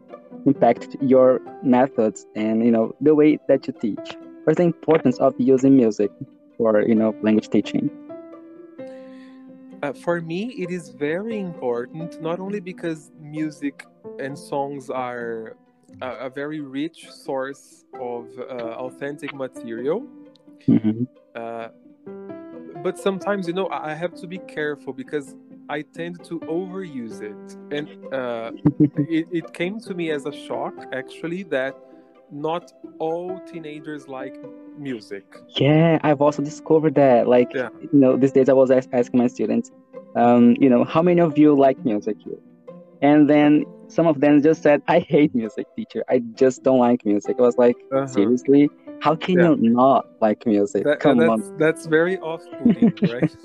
impacted 0.46 0.96
your 1.02 1.42
methods 1.64 2.26
and 2.34 2.64
you 2.64 2.72
know 2.72 2.96
the 3.02 3.14
way 3.14 3.38
that 3.50 3.68
you 3.68 3.74
teach? 3.74 4.16
What's 4.46 4.56
the 4.56 4.64
importance 4.64 5.20
of 5.20 5.36
using 5.38 5.76
music 5.76 6.12
for 6.56 6.82
you 6.82 6.96
know 6.96 7.14
language 7.22 7.50
teaching? 7.50 7.92
Uh, 9.84 9.92
for 9.92 10.22
me, 10.22 10.46
it 10.58 10.72
is 10.72 10.90
very 10.90 11.40
important, 11.40 12.22
not 12.22 12.40
only 12.40 12.62
because 12.62 13.12
music 13.20 13.86
and 14.18 14.40
songs 14.40 14.90
are 14.90 15.58
a, 16.02 16.28
a 16.28 16.30
very 16.30 16.62
rich 16.62 17.12
source 17.12 17.84
of 18.00 18.28
uh, 18.40 18.86
authentic 18.86 19.36
material, 19.36 20.08
Mm-hmm. 20.68 21.04
Uh, 21.36 21.70
but 22.84 22.98
sometimes, 22.98 23.48
you 23.48 23.54
know, 23.54 23.70
I 23.70 23.94
have 23.94 24.14
to 24.16 24.28
be 24.28 24.38
careful 24.40 24.94
because 24.94 25.36
I 25.70 25.82
tend 25.82 26.24
to 26.26 26.40
overuse 26.42 27.22
it. 27.22 27.58
And 27.72 28.14
uh, 28.14 28.52
it, 29.10 29.28
it 29.32 29.54
came 29.54 29.80
to 29.82 29.94
me 29.94 30.12
as 30.12 30.26
a 30.26 30.32
shock, 30.32 30.74
actually, 30.94 31.44
that 31.44 31.76
not 32.32 32.72
all 33.00 33.40
teenagers 33.52 34.08
like 34.08 34.36
music. 34.78 35.26
Yeah, 35.50 36.00
I've 36.04 36.22
also 36.22 36.42
discovered 36.42 36.96
that. 36.96 37.28
Like, 37.28 37.54
yeah. 37.54 37.70
you 37.82 38.00
know, 38.00 38.18
these 38.18 38.32
days 38.32 38.50
I 38.50 38.54
was 38.54 38.72
asking 38.72 39.20
my 39.20 39.28
students, 39.28 39.72
um, 40.16 40.56
you 40.60 40.70
know, 40.70 40.84
how 40.84 41.02
many 41.02 41.22
of 41.22 41.38
you 41.38 41.56
like 41.56 41.84
music 41.86 42.18
here? 42.24 42.40
And 43.02 43.30
then 43.30 43.66
some 43.88 44.08
of 44.08 44.20
them 44.20 44.42
just 44.42 44.62
said, 44.64 44.82
I 44.88 45.00
hate 45.00 45.34
music, 45.36 45.68
teacher. 45.76 46.04
I 46.10 46.20
just 46.20 46.64
don't 46.64 46.80
like 46.80 47.06
music. 47.06 47.38
I 47.40 47.42
was 47.42 47.58
like, 47.58 47.76
uh-huh. 47.92 48.08
seriously? 48.08 48.70
How 49.02 49.16
can 49.16 49.40
yeah. 49.40 49.50
you 49.52 49.70
not 49.70 50.08
like 50.22 50.46
music? 50.46 50.84
That, 50.84 51.00
Come 51.00 51.20
that's, 51.20 51.30
on. 51.30 51.58
That's 51.58 51.86
very 51.86 52.18
off 52.20 52.44
putting, 52.64 52.94
right? 53.12 53.36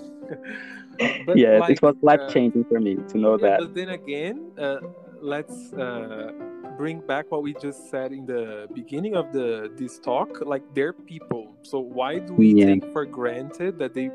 but 1.26 1.36
yeah, 1.36 1.58
like, 1.58 1.70
it 1.70 1.82
was 1.82 1.96
life 2.02 2.20
changing 2.32 2.64
uh, 2.64 2.68
for 2.68 2.80
me 2.80 2.96
to 2.96 3.18
know 3.18 3.38
yeah, 3.38 3.50
that. 3.50 3.60
But 3.60 3.74
then 3.74 3.88
again, 3.90 4.52
uh, 4.58 4.78
let's 5.20 5.72
uh, 5.74 6.32
bring 6.76 7.00
back 7.00 7.30
what 7.30 7.42
we 7.42 7.54
just 7.54 7.90
said 7.90 8.12
in 8.12 8.26
the 8.26 8.68
beginning 8.74 9.14
of 9.14 9.32
the 9.32 9.70
this 9.76 9.98
talk. 9.98 10.40
Like 10.44 10.62
they're 10.74 10.92
people, 10.92 11.54
so 11.62 11.78
why 11.80 12.18
do 12.18 12.32
we 12.34 12.54
yeah. 12.54 12.66
take 12.66 12.92
for 12.92 13.04
granted 13.04 13.78
that 13.78 13.94
they 13.94 14.10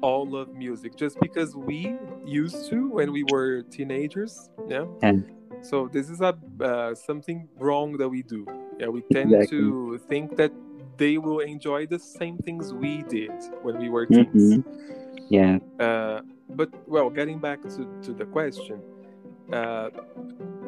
all 0.00 0.28
love 0.28 0.54
music 0.54 0.96
just 0.96 1.18
because 1.20 1.56
we 1.56 1.96
used 2.24 2.68
to 2.70 2.88
when 2.88 3.12
we 3.12 3.24
were 3.24 3.62
teenagers? 3.62 4.50
Yeah. 4.68 4.86
And 5.02 5.24
so 5.60 5.88
this 5.88 6.08
is 6.08 6.20
a 6.20 6.36
uh, 6.60 6.94
something 6.94 7.48
wrong 7.58 7.96
that 7.98 8.08
we 8.08 8.22
do. 8.22 8.46
Yeah, 8.78 8.88
we 8.88 9.02
tend 9.12 9.32
exactly. 9.32 9.58
to 9.58 9.98
think 10.08 10.36
that 10.36 10.52
they 10.98 11.16
will 11.16 11.40
enjoy 11.40 11.86
the 11.86 11.98
same 11.98 12.36
things 12.38 12.74
we 12.74 13.02
did 13.04 13.32
when 13.62 13.78
we 13.78 13.88
were 13.88 14.04
teens. 14.04 14.58
Mm-hmm. 14.58 15.26
Yeah. 15.30 15.58
Uh, 15.78 16.20
but 16.50 16.70
well, 16.86 17.08
getting 17.08 17.38
back 17.38 17.62
to, 17.62 17.82
to 18.02 18.12
the 18.12 18.26
question, 18.26 18.82
uh, 19.52 19.90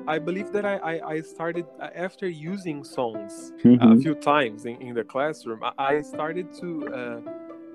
I 0.07 0.19
believe 0.19 0.53
that 0.53 0.65
I, 0.65 0.77
I, 0.77 1.09
I, 1.15 1.21
started 1.21 1.67
uh, 1.81 1.89
after 1.95 2.29
using 2.29 2.83
songs 2.83 3.53
mm-hmm. 3.63 3.93
a 3.93 4.01
few 4.01 4.15
times 4.15 4.65
in, 4.65 4.81
in 4.81 4.95
the 4.95 5.05
classroom. 5.05 5.63
I, 5.63 5.73
I 5.79 6.01
started 6.01 6.53
to 6.61 6.69
uh, 6.89 7.21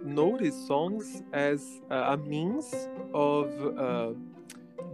notice 0.03 0.55
songs 0.67 1.21
as 1.33 1.81
a 1.91 2.17
means 2.17 2.73
of 3.13 3.47
uh, 3.77 4.13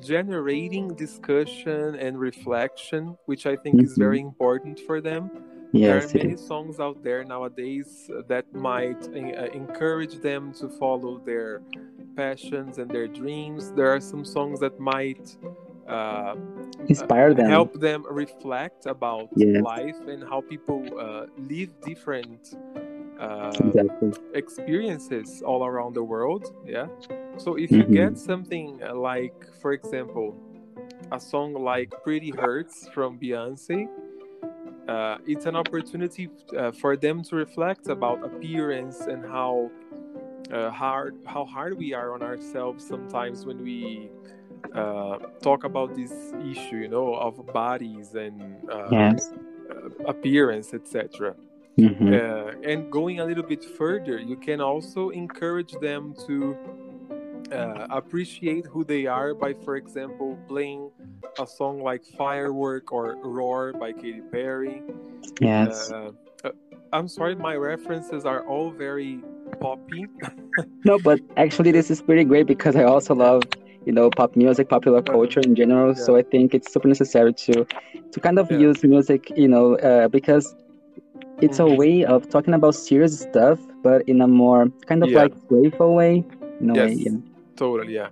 generating 0.01 0.95
discussion 0.95 1.95
and 1.95 2.19
reflection, 2.19 3.15
which 3.25 3.45
I 3.45 3.55
think 3.55 3.77
mm-hmm. 3.77 3.85
is 3.85 3.97
very 3.97 4.19
important 4.19 4.79
for 4.81 4.99
them. 4.99 5.31
Yes, 5.71 6.11
there 6.11 6.21
are 6.21 6.25
many 6.25 6.37
songs 6.37 6.79
out 6.79 7.01
there 7.03 7.23
nowadays 7.23 8.09
that 8.27 8.53
might 8.53 9.01
uh, 9.07 9.45
encourage 9.53 10.15
them 10.19 10.53
to 10.55 10.67
follow 10.67 11.19
their 11.19 11.61
passions 12.15 12.77
and 12.77 12.89
their 12.91 13.07
dreams. 13.07 13.71
There 13.71 13.93
are 13.93 14.01
some 14.01 14.25
songs 14.25 14.59
that 14.59 14.79
might 14.79 15.37
uh, 15.87 16.35
inspire 16.87 17.33
them, 17.33 17.49
help 17.49 17.79
them 17.79 18.05
reflect 18.09 18.85
about 18.85 19.29
yes. 19.35 19.61
life 19.63 19.99
and 20.07 20.23
how 20.23 20.41
people 20.41 20.83
uh, 20.99 21.27
live 21.37 21.69
different 21.81 22.55
uh, 23.19 23.51
exactly. 23.63 24.11
experiences 24.33 25.41
all 25.45 25.65
around 25.65 25.93
the 25.93 26.03
world. 26.03 26.53
Yeah. 26.65 26.87
So 27.37 27.55
if 27.55 27.71
you 27.71 27.83
mm-hmm. 27.83 27.93
get 27.93 28.17
something 28.17 28.81
uh, 28.83 28.95
like, 28.95 29.47
for 29.61 29.73
example, 29.73 30.35
a 31.11 31.19
song 31.19 31.53
like 31.53 31.93
"Pretty 32.03 32.31
Hurts" 32.31 32.87
from 32.93 33.19
Beyonce. 33.19 33.87
Uh, 34.91 35.17
it's 35.25 35.45
an 35.45 35.55
opportunity 35.55 36.29
uh, 36.57 36.71
for 36.81 36.97
them 36.97 37.23
to 37.23 37.35
reflect 37.35 37.87
about 37.87 38.17
appearance 38.29 38.99
and 39.11 39.23
how 39.23 39.71
uh, 40.51 40.69
hard 40.69 41.13
how 41.25 41.45
hard 41.45 41.77
we 41.77 41.93
are 41.93 42.13
on 42.15 42.21
ourselves 42.21 42.85
sometimes 42.93 43.45
when 43.45 43.59
we 43.63 44.09
uh, 44.75 45.17
talk 45.41 45.63
about 45.63 45.95
this 45.95 46.13
issue, 46.51 46.79
you 46.83 46.89
know, 46.89 47.13
of 47.27 47.33
bodies 47.53 48.15
and 48.15 48.35
uh, 48.69 48.89
yes. 48.91 49.31
appearance, 50.13 50.73
etc. 50.73 51.35
Mm-hmm. 51.79 52.13
Uh, 52.13 52.69
and 52.69 52.91
going 52.91 53.21
a 53.21 53.25
little 53.25 53.47
bit 53.53 53.63
further, 53.63 54.19
you 54.19 54.35
can 54.35 54.59
also 54.59 55.09
encourage 55.23 55.73
them 55.79 56.13
to 56.27 56.57
uh, 57.51 57.87
appreciate 57.89 58.65
who 58.65 58.83
they 58.83 59.05
are 59.05 59.33
by, 59.33 59.53
for 59.53 59.75
example, 59.75 60.37
playing 60.47 60.89
a 61.39 61.47
song 61.47 61.81
like 61.81 62.03
Firework 62.03 62.91
or 62.91 63.15
Roar 63.23 63.73
by 63.73 63.91
Katy 63.91 64.21
Perry. 64.31 64.81
Yes. 65.39 65.91
Uh, 65.91 66.11
uh 66.43 66.51
I'm 66.93 67.07
sorry, 67.07 67.35
my 67.35 67.55
references 67.55 68.25
are 68.25 68.45
all 68.47 68.69
very 68.71 69.21
poppy. 69.61 70.07
no, 70.85 70.99
but 70.99 71.19
actually, 71.37 71.71
this 71.71 71.89
is 71.89 72.01
pretty 72.01 72.25
great 72.25 72.47
because 72.47 72.75
I 72.75 72.83
also 72.83 73.15
love 73.15 73.43
you 73.85 73.91
know 73.91 74.11
pop 74.11 74.35
music 74.35 74.69
popular 74.69 75.01
culture 75.01 75.39
in 75.39 75.55
general 75.55 75.95
yeah. 75.97 76.03
so 76.03 76.15
i 76.15 76.21
think 76.21 76.53
it's 76.53 76.71
super 76.71 76.87
necessary 76.87 77.33
to 77.33 77.65
to 78.11 78.19
kind 78.19 78.37
of 78.37 78.51
yeah. 78.51 78.59
use 78.59 78.83
music 78.83 79.31
you 79.35 79.47
know 79.47 79.75
uh, 79.77 80.07
because 80.07 80.53
it's 81.41 81.59
a 81.59 81.65
way 81.65 82.05
of 82.05 82.29
talking 82.29 82.53
about 82.53 82.75
serious 82.75 83.19
stuff, 83.19 83.59
but 83.83 84.07
in 84.07 84.21
a 84.21 84.27
more 84.27 84.67
kind 84.85 85.03
of 85.03 85.09
yeah. 85.09 85.23
like 85.23 85.47
playful 85.49 85.95
way. 85.95 86.23
In 86.59 86.69
a 86.69 86.75
yes, 86.75 86.89
way, 86.89 86.95
yeah. 86.95 87.30
Totally, 87.61 87.93
yeah. 87.93 88.09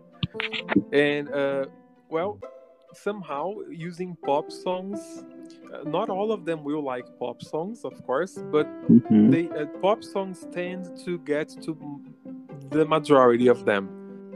And 0.93 1.25
uh, 1.33 1.65
well, 2.09 2.31
somehow 2.93 3.45
using 3.89 4.15
pop 4.27 4.51
songs, 4.51 4.99
uh, 5.73 5.89
not 5.95 6.07
all 6.09 6.31
of 6.31 6.45
them 6.45 6.59
will 6.63 6.83
like 6.93 7.07
pop 7.17 7.41
songs, 7.41 7.77
of 7.89 7.95
course, 8.05 8.33
but 8.55 8.67
mm-hmm. 8.87 9.29
they 9.33 9.45
uh, 9.49 9.65
pop 9.81 10.03
songs 10.03 10.45
tend 10.59 10.81
to 11.05 11.11
get 11.33 11.47
to 11.65 11.71
the 12.69 12.85
majority 12.85 13.47
of 13.47 13.65
them, 13.65 13.83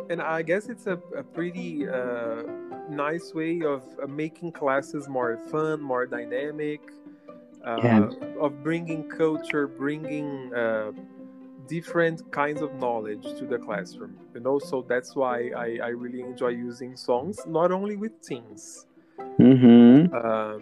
and 0.10 0.20
I 0.22 0.42
guess 0.42 0.64
it's 0.74 0.88
a, 0.88 0.98
a 1.16 1.24
pretty 1.38 1.88
uh, 1.88 2.44
nice 2.90 3.34
way 3.34 3.62
of 3.62 3.82
uh, 4.02 4.08
making 4.08 4.52
classes 4.62 5.08
more 5.08 5.38
fun, 5.52 5.82
more 5.82 6.06
dynamic 6.08 6.82
uh, 7.66 7.80
yeah. 7.84 8.10
of 8.40 8.52
bringing 8.64 9.04
culture, 9.10 9.68
bringing 9.68 10.54
uh, 10.54 10.92
different 11.68 12.32
kinds 12.32 12.62
of 12.62 12.74
knowledge 12.76 13.24
to 13.40 13.46
the 13.46 13.58
classroom. 13.58 14.16
You 14.34 14.42
know, 14.42 14.60
so 14.60 14.86
that's 14.88 15.16
why 15.16 15.52
I, 15.56 15.80
I 15.84 15.88
really 15.90 16.22
enjoy 16.22 16.50
using 16.50 16.96
songs, 16.96 17.40
not 17.48 17.72
only 17.72 17.96
with 17.96 18.22
teens. 18.22 18.86
Mm-hmm. 19.40 20.14
Uh, 20.14 20.60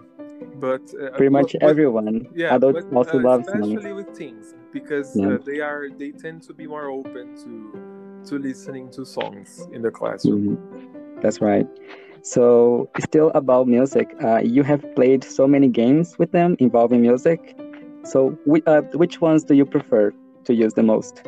but 0.59 0.81
uh, 1.01 1.11
pretty 1.11 1.29
much 1.29 1.53
but, 1.53 1.69
everyone. 1.69 2.27
Yeah, 2.35 2.55
adults 2.55 2.85
but, 2.89 2.95
also 2.95 3.19
uh, 3.19 3.23
love 3.23 3.41
especially 3.41 3.81
songs. 3.81 4.05
with 4.05 4.17
teens 4.17 4.53
because 4.71 5.15
yeah. 5.15 5.33
Uh, 5.33 5.37
they 5.45 5.59
are 5.59 5.87
they 5.89 6.11
tend 6.11 6.43
to 6.43 6.53
be 6.53 6.67
more 6.67 6.89
open 6.89 7.35
to 7.43 8.29
to 8.29 8.39
listening 8.39 8.89
to 8.91 9.05
songs 9.05 9.67
in 9.71 9.81
the 9.81 9.91
classroom. 9.91 10.57
Mm-hmm. 10.57 11.21
That's 11.21 11.41
right. 11.41 11.67
So, 12.23 12.89
still 12.99 13.31
about 13.33 13.67
music, 13.67 14.15
uh, 14.23 14.37
you 14.37 14.61
have 14.63 14.83
played 14.95 15.23
so 15.23 15.47
many 15.47 15.67
games 15.67 16.19
with 16.19 16.31
them 16.31 16.55
involving 16.59 17.01
music. 17.01 17.57
So, 18.03 18.37
uh, 18.67 18.81
which 18.93 19.21
ones 19.21 19.43
do 19.43 19.55
you 19.55 19.65
prefer 19.65 20.13
to 20.45 20.53
use 20.53 20.73
the 20.73 20.83
most? 20.83 21.23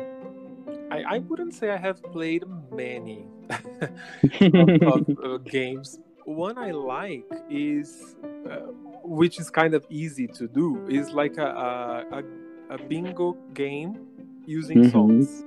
I, 0.90 1.02
I 1.16 1.18
wouldn't 1.18 1.54
say 1.54 1.70
I 1.70 1.76
have 1.76 2.02
played 2.04 2.44
many 2.70 3.26
of, 3.50 4.82
of 4.82 5.18
uh, 5.24 5.38
games. 5.38 5.98
One 6.24 6.56
I 6.56 6.70
like 6.70 7.30
is, 7.50 8.16
uh, 8.50 8.70
which 9.02 9.38
is 9.38 9.50
kind 9.50 9.74
of 9.74 9.84
easy 9.90 10.26
to 10.28 10.48
do, 10.48 10.86
is 10.88 11.10
like 11.10 11.36
a, 11.36 12.04
a, 12.12 12.74
a 12.74 12.78
bingo 12.88 13.36
game 13.52 14.06
using 14.46 14.78
mm-hmm. 14.78 14.90
songs. 14.90 15.44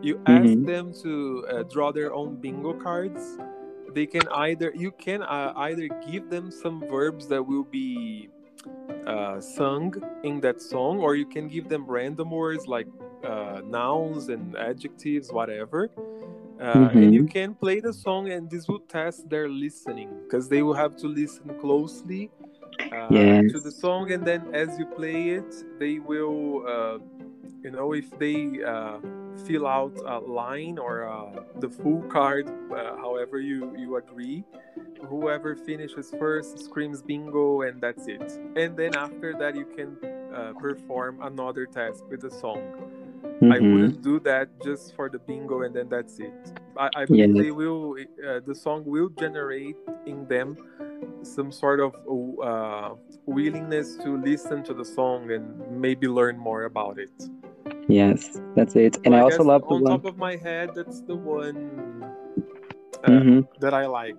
You 0.00 0.20
ask 0.26 0.44
mm-hmm. 0.44 0.64
them 0.64 0.92
to 1.02 1.46
uh, 1.50 1.62
draw 1.64 1.92
their 1.92 2.12
own 2.12 2.36
bingo 2.36 2.72
cards 2.72 3.38
they 3.94 4.06
can 4.06 4.26
either 4.28 4.72
you 4.76 4.90
can 4.92 5.22
uh, 5.22 5.52
either 5.56 5.88
give 6.10 6.30
them 6.30 6.50
some 6.50 6.80
verbs 6.88 7.26
that 7.28 7.42
will 7.42 7.64
be 7.64 8.28
uh, 9.06 9.40
sung 9.40 9.94
in 10.24 10.40
that 10.40 10.60
song 10.60 10.98
or 11.00 11.14
you 11.14 11.26
can 11.26 11.48
give 11.48 11.68
them 11.68 11.86
random 11.86 12.30
words 12.30 12.66
like 12.66 12.86
uh, 13.24 13.60
nouns 13.64 14.28
and 14.28 14.56
adjectives 14.56 15.32
whatever 15.32 15.90
uh, 16.60 16.74
mm-hmm. 16.74 16.98
and 16.98 17.14
you 17.14 17.24
can 17.24 17.54
play 17.54 17.80
the 17.80 17.92
song 17.92 18.30
and 18.30 18.50
this 18.50 18.68
will 18.68 18.80
test 18.80 19.28
their 19.28 19.48
listening 19.48 20.10
because 20.24 20.48
they 20.48 20.62
will 20.62 20.74
have 20.74 20.96
to 20.96 21.06
listen 21.06 21.48
closely 21.60 22.30
uh, 22.92 23.06
yes. 23.10 23.50
to 23.52 23.60
the 23.60 23.70
song 23.70 24.12
and 24.12 24.24
then 24.24 24.42
as 24.54 24.78
you 24.78 24.86
play 24.86 25.30
it 25.30 25.54
they 25.78 25.98
will 25.98 26.64
uh, 26.66 26.98
you 27.62 27.70
know 27.70 27.92
if 27.92 28.10
they 28.18 28.62
fill 29.46 29.66
out 29.66 29.96
a 30.06 30.18
line 30.18 30.78
or 30.78 31.08
uh, 31.08 31.42
the 31.60 31.68
full 31.68 32.02
card, 32.02 32.48
uh, 32.48 32.96
however 32.96 33.40
you, 33.40 33.74
you 33.76 33.96
agree. 33.96 34.44
Whoever 35.08 35.54
finishes 35.54 36.12
first 36.18 36.58
screams 36.58 37.02
bingo, 37.02 37.62
and 37.62 37.80
that's 37.80 38.06
it. 38.08 38.38
And 38.56 38.76
then 38.76 38.96
after 38.96 39.34
that, 39.38 39.54
you 39.54 39.64
can 39.64 39.96
uh, 40.34 40.52
perform 40.58 41.22
another 41.22 41.66
task 41.66 42.04
with 42.10 42.20
the 42.20 42.30
song. 42.30 42.58
Mm-hmm. 43.40 43.52
I 43.52 43.58
wouldn't 43.58 44.02
do 44.02 44.18
that 44.20 44.48
just 44.62 44.96
for 44.96 45.08
the 45.08 45.18
bingo, 45.18 45.62
and 45.62 45.74
then 45.74 45.88
that's 45.88 46.18
it. 46.18 46.52
I, 46.76 46.90
I 46.94 47.04
believe 47.04 47.34
they 47.34 47.50
will. 47.50 47.96
Uh, 48.26 48.40
the 48.44 48.54
song 48.54 48.84
will 48.84 49.08
generate 49.10 49.76
in 50.06 50.26
them 50.26 50.56
some 51.22 51.52
sort 51.52 51.80
of 51.80 51.94
uh, 52.42 52.94
willingness 53.26 53.96
to 53.96 54.16
listen 54.16 54.62
to 54.64 54.74
the 54.74 54.84
song 54.84 55.30
and 55.30 55.80
maybe 55.80 56.08
learn 56.08 56.36
more 56.38 56.64
about 56.64 56.98
it. 56.98 57.12
Yes, 57.88 58.40
that's 58.54 58.76
it. 58.76 58.98
And 59.04 59.14
I, 59.14 59.18
I 59.18 59.22
also 59.22 59.42
love 59.42 59.62
the 59.62 59.74
on 59.74 59.82
one... 59.82 59.92
top 59.92 60.04
of 60.04 60.18
my 60.18 60.36
head. 60.36 60.70
That's 60.74 61.00
the 61.00 61.16
one 61.16 62.04
uh, 63.04 63.10
mm-hmm. 63.10 63.40
that 63.60 63.74
I 63.74 63.86
like. 63.86 64.16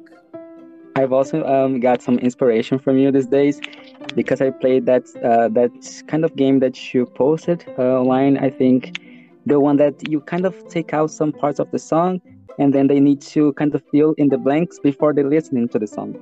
I've 0.96 1.14
also 1.14 1.46
um, 1.46 1.80
got 1.80 2.02
some 2.02 2.18
inspiration 2.20 2.80
from 2.80 2.98
you 2.98 3.12
these 3.12 3.28
days. 3.28 3.62
because 4.16 4.42
I 4.42 4.50
played 4.50 4.86
that 4.86 5.04
uh, 5.24 5.50
that 5.50 6.04
kind 6.08 6.26
of 6.26 6.36
game 6.36 6.60
that 6.60 6.94
you 6.94 7.06
posted 7.06 7.66
uh, 7.78 8.00
online. 8.00 8.38
I 8.38 8.50
think 8.50 9.00
the 9.46 9.60
one 9.60 9.78
that 9.78 10.10
you 10.10 10.22
kind 10.22 10.46
of 10.46 10.56
take 10.68 10.94
out 10.94 11.12
some 11.12 11.32
parts 11.32 11.60
of 11.60 11.72
the 11.72 11.80
song 11.80 12.22
and 12.58 12.74
then 12.74 12.88
they 12.88 13.00
need 13.00 13.22
to 13.22 13.54
kind 13.54 13.74
of 13.74 13.84
fill 13.92 14.14
in 14.18 14.30
the 14.30 14.38
blanks 14.38 14.80
before 14.80 15.14
they're 15.14 15.30
listening 15.30 15.70
to 15.70 15.80
the 15.80 15.88
song. 15.88 16.16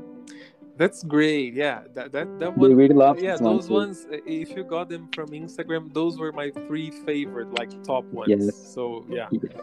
That's 0.78 1.04
great. 1.04 1.54
Yeah, 1.54 1.82
that 1.96 2.12
that, 2.12 2.40
that 2.40 2.58
one. 2.58 2.70
They 2.70 2.76
really 2.76 2.94
love 2.94 3.20
yeah, 3.20 3.36
those 3.36 3.68
one 3.70 3.88
ones. 3.88 4.06
If 4.10 4.56
you 4.56 4.64
got 4.64 4.90
them 4.90 5.10
from 5.14 5.30
Instagram, 5.30 5.94
those 5.94 6.20
were 6.20 6.32
my 6.32 6.52
three 6.52 6.92
favorite, 6.92 7.52
like 7.54 7.72
top 7.84 8.06
ones. 8.06 8.30
Yes. 8.30 8.56
So 8.56 9.06
yeah. 9.10 9.28
yeah. 9.32 9.62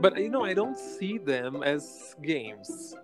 But 0.00 0.18
you 0.18 0.30
know, 0.30 0.44
I 0.44 0.54
don't 0.54 0.78
see 0.78 1.18
them 1.18 1.62
as 1.62 2.16
games 2.22 2.96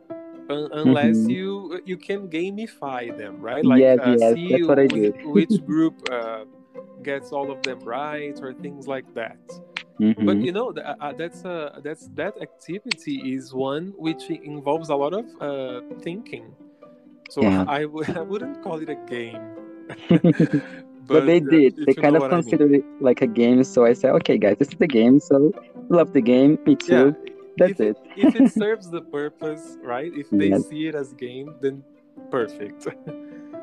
unless 0.48 1.16
mm-hmm. 1.16 1.30
you 1.30 1.80
you 1.84 1.96
can 1.96 2.28
gamify 2.28 3.16
them, 3.16 3.40
right? 3.40 3.64
Like 3.64 3.80
yes, 3.80 3.98
uh, 4.00 4.16
yes, 4.18 4.34
see 4.34 4.62
which, 4.62 5.14
which, 5.24 5.66
group 5.66 6.00
uh, 6.10 6.44
gets 7.02 7.32
all 7.32 7.50
of 7.50 7.62
them 7.62 7.80
right 7.80 8.38
or 8.40 8.52
things 8.54 8.86
like 8.86 9.12
that. 9.14 9.38
Mm-hmm. 10.00 10.26
But 10.26 10.36
you 10.38 10.52
know 10.52 10.72
uh, 10.72 10.94
uh, 11.00 11.12
that's 11.12 11.44
uh, 11.44 11.80
that's 11.82 12.08
that 12.14 12.40
activity 12.40 13.34
is 13.34 13.54
one 13.54 13.92
which 13.96 14.30
involves 14.30 14.88
a 14.88 14.96
lot 14.96 15.14
of 15.14 15.26
uh, 15.40 15.80
thinking 16.00 16.54
so 17.30 17.42
yeah. 17.42 17.64
I 17.68 17.82
w- 17.82 18.12
I 18.16 18.20
wouldn't 18.20 18.62
call 18.62 18.80
it 18.80 18.88
a 18.88 18.96
game. 19.06 19.40
but, 20.08 20.62
but, 21.06 21.26
they 21.26 21.40
did. 21.40 21.76
They 21.86 21.94
kind 21.94 22.16
of 22.16 22.28
considered 22.30 22.70
I 22.70 22.72
mean. 22.72 22.80
it 22.80 23.02
like 23.02 23.22
a 23.22 23.26
game. 23.26 23.64
So 23.64 23.84
I 23.84 23.92
said, 23.92 24.10
okay, 24.12 24.38
guys, 24.38 24.56
this 24.58 24.68
is 24.68 24.78
the 24.78 24.86
game. 24.86 25.20
So 25.20 25.52
love 25.88 26.12
the 26.12 26.22
game. 26.22 26.58
Me 26.66 26.76
too. 26.76 27.14
Yeah. 27.24 27.32
That's 27.56 27.80
if 27.80 27.80
it. 27.80 27.96
if 28.16 28.36
it 28.36 28.52
serves 28.62 28.90
the 28.90 29.02
purpose, 29.02 29.78
right? 29.82 30.12
If 30.14 30.30
they 30.30 30.48
yes. 30.48 30.68
see 30.68 30.88
it 30.88 30.94
as 30.94 31.12
game, 31.12 31.54
then 31.60 31.84
perfect. 32.30 32.88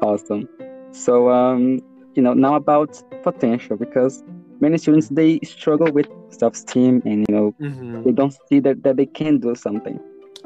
awesome. 0.01 0.47
So 0.91 1.29
um, 1.29 1.81
you 2.15 2.21
know, 2.21 2.33
now 2.33 2.55
about 2.55 3.01
potential 3.23 3.77
because 3.77 4.23
many 4.59 4.77
students 4.77 5.09
they 5.09 5.39
struggle 5.43 5.91
with 5.91 6.07
self-esteem 6.29 7.01
and 7.05 7.25
you 7.27 7.35
know 7.35 7.55
mm-hmm. 7.59 8.03
they 8.03 8.11
don't 8.11 8.35
see 8.47 8.59
that, 8.59 8.83
that 8.83 8.95
they 8.95 9.05
can 9.05 9.39
do 9.39 9.55
something. 9.55 9.99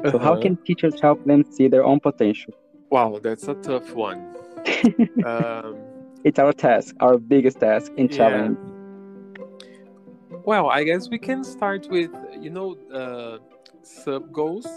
So 0.04 0.16
uh-huh. 0.16 0.18
how 0.18 0.40
can 0.40 0.56
teachers 0.58 1.00
help 1.00 1.24
them 1.24 1.44
see 1.50 1.68
their 1.68 1.84
own 1.84 2.00
potential? 2.00 2.52
Wow, 2.90 3.18
that's 3.22 3.48
a 3.48 3.54
tough 3.54 3.92
one. 3.94 4.34
um, 5.24 5.76
it's 6.24 6.38
our 6.38 6.52
task, 6.52 6.94
our 7.00 7.18
biggest 7.18 7.60
task 7.60 7.92
in 7.96 8.08
yeah. 8.08 8.16
challenge. 8.16 8.58
Well, 10.44 10.70
I 10.70 10.84
guess 10.84 11.08
we 11.08 11.18
can 11.18 11.42
start 11.42 11.88
with 11.90 12.10
you 12.40 12.50
know 12.50 12.76
uh, 12.92 13.38
sub 13.82 14.32
goals. 14.32 14.68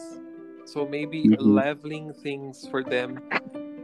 So 0.66 0.88
maybe 0.88 1.24
mm-hmm. 1.24 1.42
leveling 1.42 2.14
things 2.14 2.68
for 2.70 2.84
them, 2.84 3.20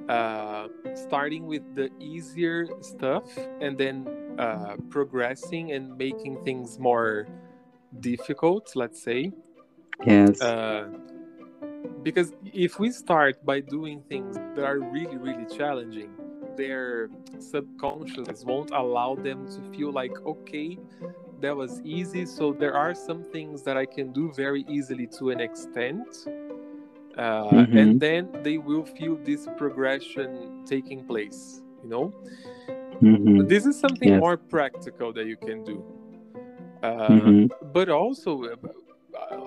uh, 0.09 0.67
starting 0.93 1.47
with 1.47 1.63
the 1.73 1.89
easier 1.99 2.67
stuff, 2.81 3.25
and 3.59 3.77
then 3.77 4.07
uh, 4.37 4.75
progressing 4.89 5.71
and 5.71 5.97
making 5.97 6.43
things 6.43 6.77
more 6.77 7.27
difficult. 7.99 8.75
Let's 8.75 9.01
say. 9.01 9.31
Yes. 10.05 10.41
Uh, 10.41 10.89
because 12.05 12.33
if 12.53 12.77
we 12.79 12.91
start 12.91 13.43
by 13.43 13.59
doing 13.59 13.99
things 14.07 14.37
that 14.55 14.63
are 14.63 14.79
really 14.79 15.17
really 15.17 15.45
challenging 15.57 16.11
their 16.55 17.09
subconscious 17.39 18.45
won't 18.45 18.71
allow 18.71 19.15
them 19.15 19.39
to 19.47 19.59
feel 19.75 19.91
like 19.91 20.15
okay 20.25 20.77
that 21.41 21.53
was 21.53 21.81
easy 21.81 22.23
so 22.25 22.53
there 22.53 22.75
are 22.75 22.93
some 22.93 23.23
things 23.23 23.63
that 23.63 23.75
i 23.75 23.85
can 23.85 24.13
do 24.13 24.31
very 24.33 24.63
easily 24.69 25.07
to 25.07 25.31
an 25.31 25.41
extent 25.41 26.07
uh, 27.17 27.49
mm-hmm. 27.49 27.77
and 27.77 27.99
then 27.99 28.29
they 28.43 28.57
will 28.57 28.85
feel 28.85 29.15
this 29.23 29.47
progression 29.57 30.63
taking 30.65 31.03
place 31.05 31.63
you 31.83 31.89
know 31.89 32.13
mm-hmm. 33.01 33.47
this 33.47 33.65
is 33.65 33.77
something 33.77 34.09
yes. 34.09 34.19
more 34.19 34.37
practical 34.37 35.11
that 35.11 35.25
you 35.25 35.37
can 35.37 35.63
do 35.63 35.83
uh, 36.83 37.09
mm-hmm. 37.09 37.45
but 37.73 37.89
also 37.89 38.43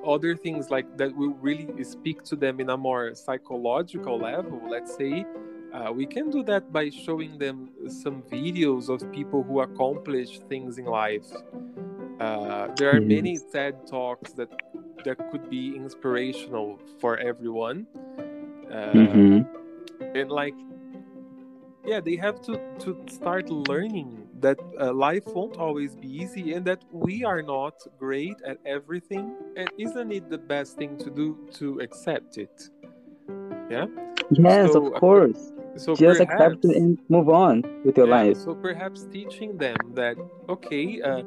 other 0.08 0.34
things 0.34 0.70
like 0.70 0.96
that 0.96 1.14
will 1.14 1.34
really 1.34 1.84
speak 1.84 2.22
to 2.24 2.34
them 2.34 2.60
in 2.60 2.70
a 2.70 2.76
more 2.76 3.14
psychological 3.14 4.18
level 4.18 4.60
let's 4.68 4.96
say 4.96 5.24
uh, 5.72 5.92
we 5.92 6.06
can 6.06 6.30
do 6.30 6.42
that 6.42 6.72
by 6.72 6.88
showing 6.88 7.36
them 7.38 7.68
some 7.88 8.22
videos 8.22 8.88
of 8.88 9.12
people 9.12 9.42
who 9.42 9.60
accomplish 9.60 10.38
things 10.48 10.78
in 10.78 10.86
life 10.86 11.26
uh, 12.20 12.68
there 12.76 12.90
are 12.94 13.00
many 13.00 13.36
mm-hmm. 13.36 13.52
ted 13.52 13.86
talks 13.86 14.32
that 14.32 14.50
that 15.04 15.18
could 15.30 15.48
be 15.48 15.76
inspirational 15.76 16.78
for 17.00 17.18
everyone 17.18 17.86
uh, 18.70 18.92
mm-hmm. 18.92 19.42
and 20.16 20.30
like 20.30 20.54
yeah 21.84 22.00
they 22.00 22.16
have 22.16 22.40
to 22.40 22.58
to 22.78 22.96
start 23.08 23.48
learning 23.50 24.27
that 24.40 24.58
uh, 24.80 24.92
life 24.92 25.26
won't 25.26 25.56
always 25.56 25.96
be 25.96 26.08
easy 26.08 26.52
and 26.54 26.64
that 26.64 26.84
we 26.92 27.24
are 27.24 27.42
not 27.42 27.74
great 27.98 28.36
at 28.46 28.58
everything 28.66 29.34
and 29.56 29.68
isn't 29.78 30.12
it 30.12 30.30
the 30.30 30.38
best 30.38 30.76
thing 30.76 30.96
to 30.98 31.10
do 31.10 31.36
to 31.54 31.80
accept 31.80 32.38
it? 32.38 32.70
Yeah? 33.70 33.86
Yes 34.30 34.72
so, 34.72 34.86
of 34.86 34.94
uh, 34.94 34.98
course. 34.98 35.52
so 35.76 35.94
just 35.94 36.20
perhaps, 36.20 36.20
accept 36.20 36.64
it 36.64 36.76
and 36.76 36.98
move 37.08 37.28
on 37.28 37.62
with 37.84 37.96
your 37.96 38.06
yeah, 38.08 38.14
life. 38.14 38.36
so 38.36 38.54
perhaps 38.54 39.06
teaching 39.10 39.56
them 39.56 39.76
that 39.94 40.16
okay 40.48 41.00
uh, 41.00 41.22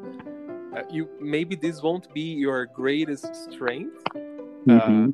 uh, 0.75 0.83
you 0.89 1.09
maybe 1.19 1.55
this 1.55 1.81
won't 1.81 2.13
be 2.13 2.33
your 2.33 2.65
greatest 2.65 3.35
strength 3.35 4.03
mm-hmm. 4.13 5.09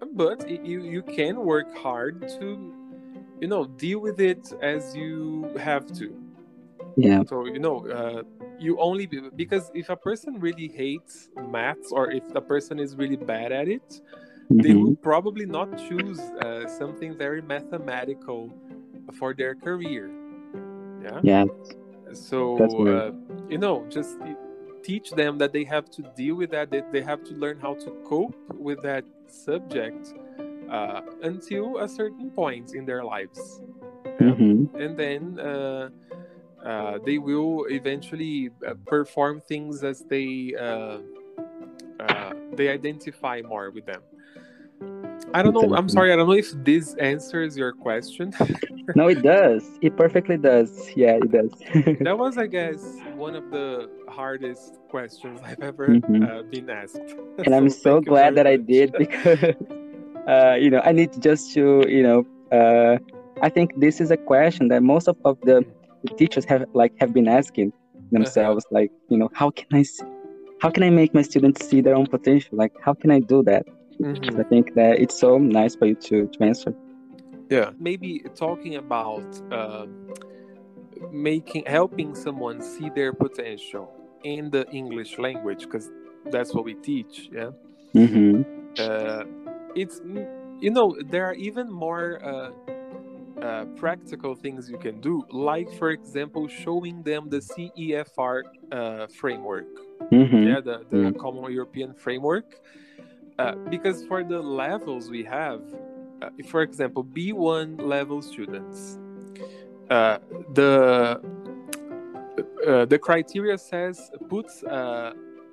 Uh, 0.00 0.06
but 0.12 0.48
you 0.48 0.82
you 0.82 1.02
can 1.02 1.44
work 1.44 1.76
hard 1.76 2.28
to 2.28 2.72
you 3.40 3.48
know 3.48 3.64
deal 3.64 3.98
with 3.98 4.20
it 4.20 4.52
as 4.62 4.94
you 4.94 5.50
have 5.58 5.86
to 5.92 6.14
yeah. 6.96 7.22
So 7.26 7.46
you 7.46 7.58
know 7.58 7.86
uh, 7.88 8.22
you 8.58 8.78
only 8.78 9.06
be, 9.06 9.20
because 9.36 9.70
if 9.74 9.88
a 9.88 9.96
person 9.96 10.40
really 10.40 10.68
hates 10.68 11.28
maths 11.48 11.92
or 11.92 12.10
if 12.10 12.26
the 12.32 12.40
person 12.40 12.78
is 12.78 12.96
really 12.96 13.16
bad 13.16 13.52
at 13.52 13.68
it 13.68 14.00
mm-hmm. 14.50 14.60
they 14.62 14.74
will 14.74 14.96
probably 14.96 15.46
not 15.46 15.76
choose 15.78 16.18
uh, 16.18 16.66
something 16.66 17.16
very 17.16 17.42
mathematical 17.42 18.52
for 19.18 19.34
their 19.34 19.54
career. 19.54 20.10
Yeah? 21.02 21.20
Yeah. 21.22 21.44
So 22.12 22.56
uh, 22.86 23.12
you 23.48 23.58
know 23.58 23.86
just 23.88 24.16
teach 24.82 25.10
them 25.10 25.38
that 25.38 25.52
they 25.52 25.64
have 25.64 25.90
to 25.90 26.02
deal 26.16 26.36
with 26.36 26.50
that 26.50 26.70
that 26.70 26.92
they 26.92 27.02
have 27.02 27.22
to 27.24 27.34
learn 27.34 27.58
how 27.60 27.74
to 27.74 27.90
cope 28.06 28.36
with 28.54 28.82
that 28.82 29.04
subject 29.26 30.14
uh, 30.70 31.00
until 31.22 31.78
a 31.78 31.88
certain 31.88 32.30
point 32.30 32.74
in 32.74 32.84
their 32.86 33.04
lives. 33.04 33.60
Mm-hmm. 34.20 34.74
and 34.76 34.98
then 34.98 35.38
uh, 35.38 35.90
uh, 36.64 36.98
they 37.04 37.18
will 37.18 37.66
eventually 37.70 38.50
uh, 38.66 38.74
perform 38.86 39.40
things 39.40 39.84
as 39.84 40.00
they 40.04 40.54
uh, 40.58 40.98
uh, 42.00 42.32
they 42.54 42.68
identify 42.68 43.42
more 43.42 43.70
with 43.70 43.86
them. 43.86 44.02
I 45.34 45.42
don't 45.42 45.52
know. 45.52 45.74
I'm 45.74 45.88
sorry. 45.88 46.12
I 46.12 46.16
don't 46.16 46.28
know 46.28 46.34
if 46.34 46.52
this 46.64 46.94
answers 46.94 47.56
your 47.56 47.72
question. 47.72 48.32
no, 48.94 49.08
it 49.08 49.22
does. 49.22 49.68
It 49.82 49.96
perfectly 49.96 50.36
does. 50.36 50.90
Yeah, 50.96 51.18
it 51.22 51.30
does. 51.30 51.50
that 52.00 52.16
was, 52.16 52.38
I 52.38 52.46
guess, 52.46 52.80
one 53.14 53.34
of 53.34 53.50
the 53.50 53.90
hardest 54.08 54.78
questions 54.88 55.40
I've 55.44 55.60
ever 55.60 55.88
mm-hmm. 55.88 56.22
uh, 56.22 56.42
been 56.42 56.70
asked. 56.70 57.00
And 57.38 57.46
so 57.48 57.56
I'm 57.56 57.70
so 57.70 58.00
glad 58.00 58.36
that 58.36 58.46
much. 58.46 58.52
I 58.52 58.56
did 58.56 58.94
because, 58.96 59.54
uh, 60.28 60.54
you 60.54 60.70
know, 60.70 60.80
I 60.84 60.92
need 60.92 61.20
just 61.20 61.52
to, 61.54 61.84
you 61.88 62.02
know, 62.02 62.26
uh, 62.50 62.98
I 63.42 63.48
think 63.48 63.78
this 63.78 64.00
is 64.00 64.10
a 64.10 64.16
question 64.16 64.68
that 64.68 64.82
most 64.82 65.08
of, 65.08 65.16
of 65.24 65.38
the 65.42 65.64
the 65.64 65.77
teachers 66.16 66.44
have 66.44 66.64
like 66.74 66.92
have 66.98 67.12
been 67.12 67.28
asking 67.28 67.72
themselves 68.12 68.64
uh-huh. 68.66 68.80
like 68.80 68.92
you 69.08 69.18
know 69.18 69.30
how 69.34 69.50
can 69.50 69.66
i 69.72 69.82
see, 69.82 70.04
how 70.60 70.70
can 70.70 70.82
i 70.82 70.90
make 70.90 71.14
my 71.14 71.22
students 71.22 71.66
see 71.66 71.80
their 71.80 71.94
own 71.94 72.06
potential 72.06 72.50
like 72.52 72.72
how 72.80 72.94
can 72.94 73.10
i 73.10 73.20
do 73.20 73.42
that 73.42 73.66
mm-hmm. 74.00 74.40
i 74.40 74.42
think 74.44 74.74
that 74.74 74.98
it's 74.98 75.18
so 75.18 75.38
nice 75.38 75.74
for 75.74 75.86
you 75.86 75.94
to, 75.94 76.26
to 76.28 76.42
answer 76.42 76.74
yeah 77.50 77.70
maybe 77.78 78.22
talking 78.34 78.76
about 78.76 79.26
uh, 79.52 79.86
making 81.12 81.64
helping 81.66 82.14
someone 82.14 82.60
see 82.60 82.90
their 82.90 83.12
potential 83.12 83.92
in 84.24 84.50
the 84.50 84.68
english 84.70 85.18
language 85.18 85.64
because 85.64 85.90
that's 86.30 86.52
what 86.54 86.64
we 86.64 86.74
teach 86.74 87.28
yeah 87.32 87.50
mm-hmm. 87.94 88.42
uh, 88.78 89.24
it's 89.74 90.00
you 90.60 90.70
know 90.70 90.96
there 91.06 91.24
are 91.24 91.34
even 91.34 91.70
more 91.70 92.20
uh, 92.24 92.50
uh, 93.42 93.64
practical 93.76 94.34
things 94.34 94.68
you 94.68 94.78
can 94.78 95.00
do, 95.00 95.24
like 95.30 95.70
for 95.78 95.90
example, 95.90 96.48
showing 96.48 97.02
them 97.02 97.28
the 97.28 97.38
CEFR 97.38 98.42
uh, 98.72 99.06
framework, 99.08 99.66
mm-hmm. 100.12 100.42
yeah, 100.48 100.60
the, 100.60 100.84
the 100.90 100.96
mm-hmm. 100.96 101.20
Common 101.20 101.52
European 101.52 101.94
Framework. 101.94 102.60
Uh, 103.38 103.54
because 103.70 104.04
for 104.06 104.24
the 104.24 104.40
levels 104.40 105.08
we 105.08 105.22
have, 105.22 105.62
uh, 106.22 106.30
for 106.48 106.62
example, 106.62 107.04
B1 107.04 107.80
level 107.80 108.20
students, 108.20 108.98
uh, 109.90 110.18
the 110.54 111.20
the 112.88 112.98
criteria 112.98 113.56
says 113.56 114.10
puts 114.28 114.62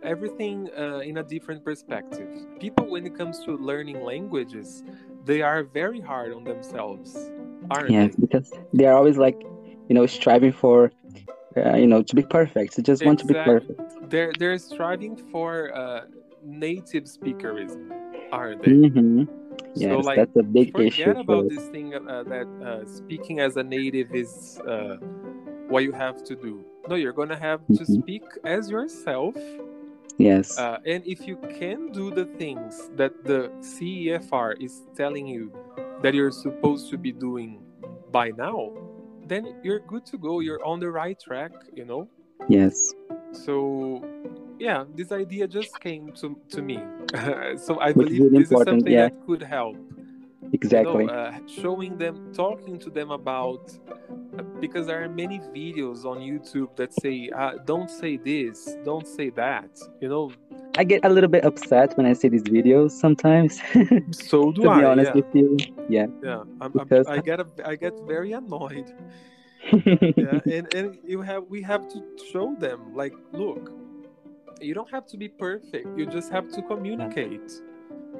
everything 0.05 0.69
uh, 0.77 0.99
in 0.99 1.17
a 1.17 1.23
different 1.23 1.63
perspective. 1.63 2.29
People, 2.59 2.89
when 2.89 3.05
it 3.05 3.17
comes 3.17 3.43
to 3.45 3.57
learning 3.57 4.01
languages, 4.01 4.83
they 5.25 5.41
are 5.41 5.63
very 5.63 5.99
hard 5.99 6.33
on 6.33 6.43
themselves, 6.43 7.31
aren't 7.69 7.89
yes, 7.89 8.15
they? 8.15 8.21
because 8.21 8.51
they 8.73 8.85
are 8.85 8.95
always 8.95 9.17
like, 9.17 9.41
you 9.87 9.95
know 9.95 10.05
striving 10.05 10.51
for 10.51 10.91
uh, 11.57 11.75
you 11.75 11.87
know 11.87 12.01
to 12.01 12.15
be 12.15 12.23
perfect 12.23 12.75
they 12.75 12.83
just 12.83 13.01
exactly. 13.01 13.07
want 13.07 13.19
to 13.19 13.25
be 13.25 13.33
perfect 13.33 14.09
they're 14.09 14.31
they're 14.39 14.57
striving 14.57 15.15
for 15.31 15.75
uh, 15.75 16.01
native 16.43 17.07
speakerism 17.07 17.91
aren't 18.31 18.63
they 18.63 18.71
mm-hmm. 18.71 19.23
yes 19.75 19.91
so, 19.91 19.99
like, 19.99 20.17
that's 20.17 20.35
a 20.35 20.43
big 20.43 20.71
forget 20.71 20.87
issue 20.87 21.03
forget 21.05 21.21
about 21.21 21.49
this 21.49 21.65
thing 21.67 21.93
uh, 21.95 22.23
that 22.23 22.47
uh, 22.63 22.85
speaking 22.87 23.39
as 23.39 23.57
a 23.57 23.63
native 23.63 24.13
is 24.13 24.59
uh, 24.67 24.97
what 25.69 25.83
you 25.83 25.91
have 25.91 26.23
to 26.23 26.35
do 26.35 26.63
no 26.87 26.95
you're 26.95 27.13
gonna 27.13 27.37
have 27.37 27.61
mm-hmm. 27.61 27.75
to 27.75 27.85
speak 27.85 28.23
as 28.43 28.69
yourself 28.69 29.35
yes. 30.17 30.57
Uh, 30.57 30.77
and 30.85 31.05
if 31.05 31.27
you 31.27 31.37
can 31.59 31.91
do 31.91 32.11
the 32.11 32.25
things 32.37 32.89
that 32.95 33.23
the 33.23 33.49
cefr 33.59 34.55
is 34.61 34.83
telling 34.95 35.27
you 35.27 35.51
that 36.01 36.13
you're 36.13 36.31
supposed 36.31 36.89
to 36.89 36.97
be 36.97 37.11
doing 37.11 37.61
by 38.11 38.29
now 38.31 38.71
then 39.27 39.55
you're 39.63 39.79
good 39.79 40.05
to 40.05 40.19
go. 40.19 40.39
You're 40.39 40.63
on 40.63 40.79
the 40.79 40.89
right 40.89 41.19
track 41.19 41.51
you 41.73 41.85
know? 41.85 42.07
Yes. 42.47 42.93
So 43.31 44.03
yeah 44.59 44.85
this 44.95 45.11
idea 45.11 45.47
just 45.47 45.79
came 45.79 46.11
to, 46.13 46.39
to 46.49 46.61
me. 46.61 46.79
So 47.57 47.79
i 47.79 47.91
Which 47.91 48.07
believe 48.07 48.31
this 48.31 48.51
is 48.51 48.63
something 48.63 48.87
yeah. 48.87 49.09
that 49.09 49.25
could 49.25 49.41
help. 49.41 49.77
Exactly 50.53 51.03
you 51.03 51.07
know, 51.07 51.13
uh, 51.13 51.37
showing 51.47 51.97
them 51.97 52.33
talking 52.33 52.77
to 52.79 52.89
them 52.89 53.11
about 53.11 53.71
because 54.59 54.87
there 54.87 55.03
are 55.03 55.09
many 55.09 55.39
videos 55.53 56.05
on 56.05 56.19
youtube 56.19 56.75
that 56.75 56.93
say 56.93 57.29
uh, 57.35 57.53
don't 57.65 57.89
say 57.89 58.17
this 58.17 58.75
don't 58.83 59.07
say 59.07 59.29
that 59.29 59.69
you 60.01 60.09
know? 60.09 60.31
I 60.77 60.83
get 60.83 61.05
a 61.05 61.09
little 61.09 61.29
bit 61.29 61.45
upset 61.45 61.97
when 61.97 62.05
i 62.05 62.13
see 62.13 62.27
these 62.27 62.43
videos 62.43 62.91
sometimes 62.91 63.61
so 64.11 64.51
do 64.51 64.63
to 64.63 64.69
I, 64.69 64.79
be 64.79 64.85
honest 64.85 65.11
yeah. 65.13 65.21
with 65.21 65.35
you. 65.35 65.57
Yeah. 65.89 66.07
Yeah 66.23 66.43
I'm, 66.61 66.71
because... 66.71 67.07
I'm, 67.07 67.19
i 67.19 67.21
get 67.21 67.39
a, 67.39 67.47
i 67.65 67.75
get 67.75 67.93
very 68.07 68.33
annoyed. 68.33 68.91
Yeah 69.73 70.39
and 70.57 70.73
and 70.73 70.97
you 71.03 71.21
have 71.21 71.43
we 71.49 71.61
have 71.63 71.87
to 71.89 71.99
show 72.31 72.55
them 72.59 72.93
like 72.93 73.15
look 73.31 73.71
you 74.61 74.73
don't 74.73 74.91
have 74.91 75.07
to 75.07 75.17
be 75.17 75.27
perfect 75.27 75.87
you 75.97 76.05
just 76.05 76.31
have 76.31 76.49
to 76.51 76.61
communicate. 76.61 77.51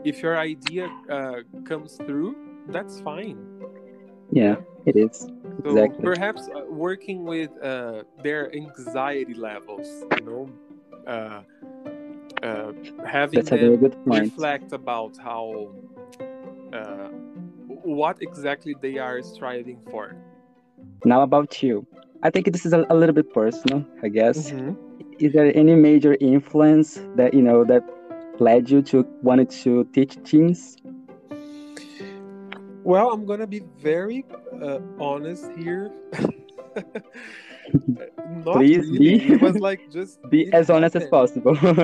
If 0.04 0.22
your 0.22 0.38
idea 0.38 0.90
uh, 1.10 1.42
comes 1.66 1.98
through 1.98 2.36
that's 2.70 3.00
fine. 3.02 3.38
Yeah 4.32 4.56
it 4.86 4.96
is 4.96 5.30
so 5.64 5.70
exactly. 5.70 6.06
perhaps 6.06 6.48
uh, 6.50 6.62
working 6.70 7.24
with 7.26 7.52
uh, 7.62 8.04
their 8.24 8.54
anxiety 8.56 9.34
levels 9.34 9.88
you 10.18 10.24
know 10.24 10.50
uh, 11.08 11.42
uh, 12.44 12.72
having 13.06 13.44
that's 13.44 13.50
them 13.50 13.94
reflect 14.06 14.72
about 14.74 15.18
how 15.18 15.70
uh, 16.74 17.10
what 17.68 18.18
exactly 18.22 18.76
they 18.82 18.98
are 18.98 19.22
striving 19.22 19.80
for. 19.92 20.16
Now 21.06 21.22
about 21.22 21.62
you. 21.64 21.86
I 22.24 22.30
think 22.30 22.52
this 22.52 22.66
is 22.66 22.74
a, 22.74 22.86
a 22.90 22.96
little 22.96 23.14
bit 23.14 23.32
personal 23.34 23.86
i 24.02 24.08
guess. 24.08 24.52
Mm-hmm. 24.52 24.74
is 25.20 25.34
there 25.34 25.56
any 25.56 25.76
major 25.76 26.18
influence 26.20 27.00
that 27.16 27.34
you 27.34 27.42
know 27.42 27.64
that 27.64 27.84
led 28.40 28.70
you 28.70 28.82
to 28.82 29.06
wanted 29.22 29.50
to 29.64 29.84
teach 29.94 30.18
teens 30.24 30.78
well 32.86 33.12
i'm 33.12 33.26
gonna 33.26 33.48
be 33.48 33.62
very 33.82 34.26
uh, 34.62 34.80
honest 35.00 35.52
here 35.58 35.92
Please 38.44 38.86
really. 38.86 39.00
be. 39.00 39.34
It 39.34 39.42
was 39.42 39.56
like 39.56 39.90
just 39.90 40.20
be 40.30 40.54
as 40.54 40.70
honest 40.70 40.96
as 40.96 41.08
possible. 41.08 41.58
yeah, 41.64 41.72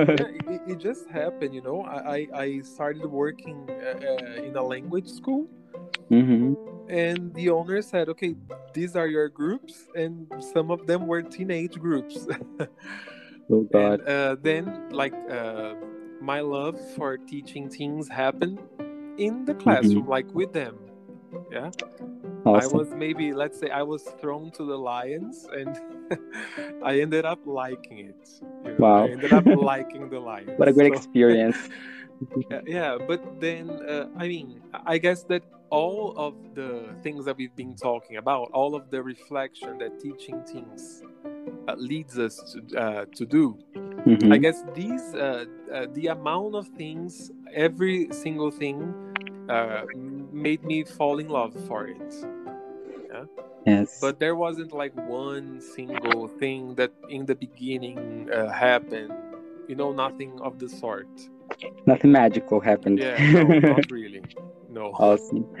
it, 0.54 0.60
it, 0.68 0.78
just 0.78 1.08
happened, 1.08 1.54
you 1.54 1.60
know. 1.60 1.82
I 1.82 2.28
I 2.32 2.60
started 2.60 3.04
working 3.06 3.66
uh, 3.68 3.98
uh, 3.98 4.46
in 4.46 4.54
a 4.54 4.62
language 4.62 5.08
school, 5.08 5.48
mm-hmm 6.08 6.54
and 6.88 7.32
the 7.34 7.48
owner 7.48 7.80
said 7.80 8.08
okay 8.08 8.34
these 8.74 8.96
are 8.96 9.06
your 9.06 9.28
groups 9.28 9.88
and 9.94 10.30
some 10.52 10.70
of 10.70 10.86
them 10.86 11.06
were 11.06 11.22
teenage 11.22 11.78
groups 11.78 12.26
oh 13.50 13.62
god 13.72 14.00
and, 14.00 14.08
uh, 14.08 14.36
then 14.42 14.90
like 14.90 15.14
uh, 15.30 15.74
my 16.20 16.40
love 16.40 16.78
for 16.94 17.16
teaching 17.16 17.68
things 17.70 18.08
happened 18.08 18.58
in 19.16 19.44
the 19.44 19.54
classroom 19.54 20.02
mm-hmm. 20.02 20.10
like 20.10 20.28
with 20.34 20.52
them 20.52 20.76
yeah 21.50 21.70
awesome. 22.44 22.74
i 22.74 22.78
was 22.78 22.90
maybe 22.90 23.32
let's 23.32 23.58
say 23.58 23.70
i 23.70 23.82
was 23.82 24.02
thrown 24.20 24.50
to 24.50 24.64
the 24.64 24.76
lions 24.76 25.46
and 25.52 25.78
i 26.84 27.00
ended 27.00 27.24
up 27.24 27.38
liking 27.46 27.98
it 27.98 28.28
you 28.64 28.70
know? 28.70 28.76
wow 28.78 29.04
i 29.04 29.08
ended 29.08 29.32
up 29.32 29.46
liking 29.72 30.08
the 30.08 30.18
lions 30.18 30.50
what 30.56 30.68
a 30.68 30.72
great 30.72 30.92
so, 30.92 30.98
experience 30.98 31.68
yeah 32.66 32.96
but 33.06 33.40
then 33.40 33.70
uh, 33.70 34.06
i 34.16 34.28
mean 34.28 34.60
i 34.86 34.98
guess 34.98 35.24
that 35.24 35.42
all 35.72 36.12
of 36.18 36.34
the 36.54 36.94
things 37.02 37.24
that 37.24 37.34
we've 37.38 37.56
been 37.56 37.74
talking 37.74 38.18
about, 38.18 38.50
all 38.52 38.74
of 38.74 38.90
the 38.90 39.02
reflection 39.02 39.78
that 39.78 39.98
teaching 39.98 40.44
teens 40.44 41.02
uh, 41.66 41.74
leads 41.78 42.18
us 42.18 42.36
to, 42.52 42.78
uh, 42.78 43.06
to 43.16 43.24
do, 43.24 43.58
mm-hmm. 43.74 44.30
I 44.30 44.36
guess 44.36 44.62
these, 44.74 45.14
uh, 45.14 45.46
uh, 45.72 45.86
the 45.94 46.08
amount 46.08 46.56
of 46.56 46.68
things, 46.68 47.32
every 47.54 48.08
single 48.12 48.50
thing 48.50 48.78
uh, 49.48 49.84
made 50.32 50.64
me 50.64 50.84
fall 50.84 51.18
in 51.18 51.28
love 51.28 51.54
for 51.66 51.86
it. 51.86 52.14
Yeah? 53.12 53.24
Yes. 53.66 53.98
But 54.00 54.18
there 54.18 54.34
wasn't 54.34 54.72
like 54.72 54.94
one 55.08 55.60
single 55.60 56.28
thing 56.28 56.74
that 56.76 56.92
in 57.08 57.26
the 57.26 57.34
beginning 57.34 58.28
uh, 58.32 58.50
happened, 58.50 59.12
you 59.68 59.76
know, 59.76 59.92
nothing 59.92 60.38
of 60.40 60.58
the 60.58 60.68
sort. 60.68 61.08
Nothing 61.86 62.12
magical 62.12 62.60
happened. 62.60 62.98
Yeah, 62.98 63.16
no, 63.32 63.42
not 63.42 63.90
really. 63.90 64.22
No. 64.68 64.86
Awesome. 64.98 65.46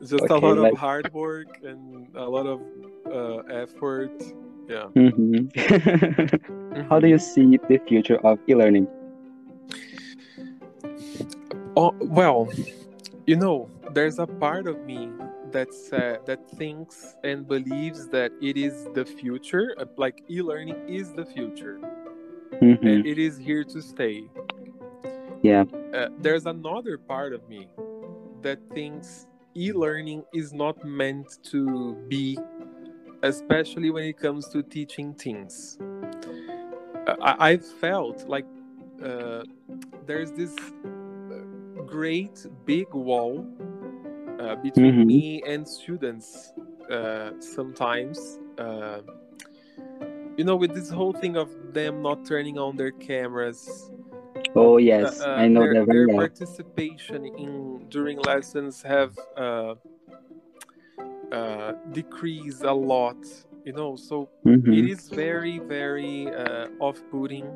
just 0.00 0.14
okay, 0.14 0.34
a 0.34 0.36
lot 0.36 0.58
like... 0.58 0.72
of 0.72 0.78
hard 0.78 1.12
work 1.12 1.58
and 1.62 2.08
a 2.14 2.28
lot 2.28 2.46
of 2.46 2.60
uh, 3.06 3.38
effort. 3.52 4.22
Yeah. 4.68 4.88
Mm-hmm. 4.94 5.34
mm-hmm. 5.34 6.80
How 6.88 7.00
do 7.00 7.08
you 7.08 7.18
see 7.18 7.58
the 7.68 7.78
future 7.86 8.18
of 8.24 8.38
e-learning? 8.48 8.88
Oh, 11.76 11.94
well, 12.00 12.48
you 13.26 13.36
know, 13.36 13.70
there's 13.92 14.18
a 14.18 14.26
part 14.26 14.66
of 14.66 14.80
me 14.84 15.10
that's 15.50 15.92
uh, 15.92 16.18
that 16.26 16.48
thinks 16.50 17.16
and 17.24 17.46
believes 17.46 18.08
that 18.08 18.32
it 18.40 18.56
is 18.56 18.88
the 18.94 19.04
future. 19.04 19.74
Uh, 19.78 19.84
like 19.96 20.22
e-learning 20.28 20.88
is 20.88 21.12
the 21.12 21.24
future, 21.24 21.78
mm-hmm. 22.60 22.86
and 22.86 23.06
it 23.06 23.18
is 23.18 23.38
here 23.38 23.64
to 23.64 23.80
stay. 23.80 24.24
Yeah. 25.42 25.64
Uh, 25.94 26.08
there's 26.18 26.46
another 26.46 26.98
part 26.98 27.32
of 27.32 27.48
me 27.48 27.68
that 28.42 28.58
thinks 28.74 29.26
e-learning 29.54 30.24
is 30.32 30.52
not 30.52 30.84
meant 30.84 31.38
to 31.44 31.94
be 32.08 32.38
especially 33.24 33.90
when 33.90 34.04
it 34.04 34.18
comes 34.18 34.48
to 34.48 34.62
teaching 34.62 35.14
things. 35.14 35.78
i, 37.22 37.52
I 37.52 37.56
felt 37.56 38.28
like 38.28 38.46
uh, 39.02 39.42
there's 40.06 40.30
this 40.32 40.54
great 41.86 42.46
big 42.64 42.92
wall 42.92 43.46
uh, 44.40 44.56
between 44.56 44.94
mm-hmm. 44.94 45.06
me 45.06 45.42
and 45.46 45.66
students 45.66 46.52
uh, 46.90 47.30
sometimes 47.40 48.38
uh, 48.58 49.00
you 50.36 50.44
know 50.44 50.56
with 50.56 50.74
this 50.74 50.90
whole 50.90 51.12
thing 51.12 51.36
of 51.36 51.48
them 51.72 52.02
not 52.02 52.24
turning 52.24 52.58
on 52.58 52.76
their 52.76 52.92
cameras 52.92 53.90
Oh 54.56 54.76
yes, 54.76 55.20
uh, 55.20 55.30
I 55.30 55.48
know 55.48 55.60
their, 55.60 55.74
that 55.74 55.86
very 55.86 56.06
their 56.06 56.08
well. 56.08 56.28
participation 56.28 57.26
in 57.26 57.86
during 57.88 58.18
lessons 58.20 58.82
have 58.82 59.18
uh, 59.36 59.74
uh, 61.32 61.72
decreased 61.92 62.62
a 62.62 62.72
lot. 62.72 63.16
You 63.64 63.72
know, 63.72 63.96
so 63.96 64.28
mm-hmm. 64.46 64.72
it 64.72 64.90
is 64.90 65.08
very 65.08 65.58
very 65.58 66.28
uh, 66.28 66.68
off-putting. 66.80 67.46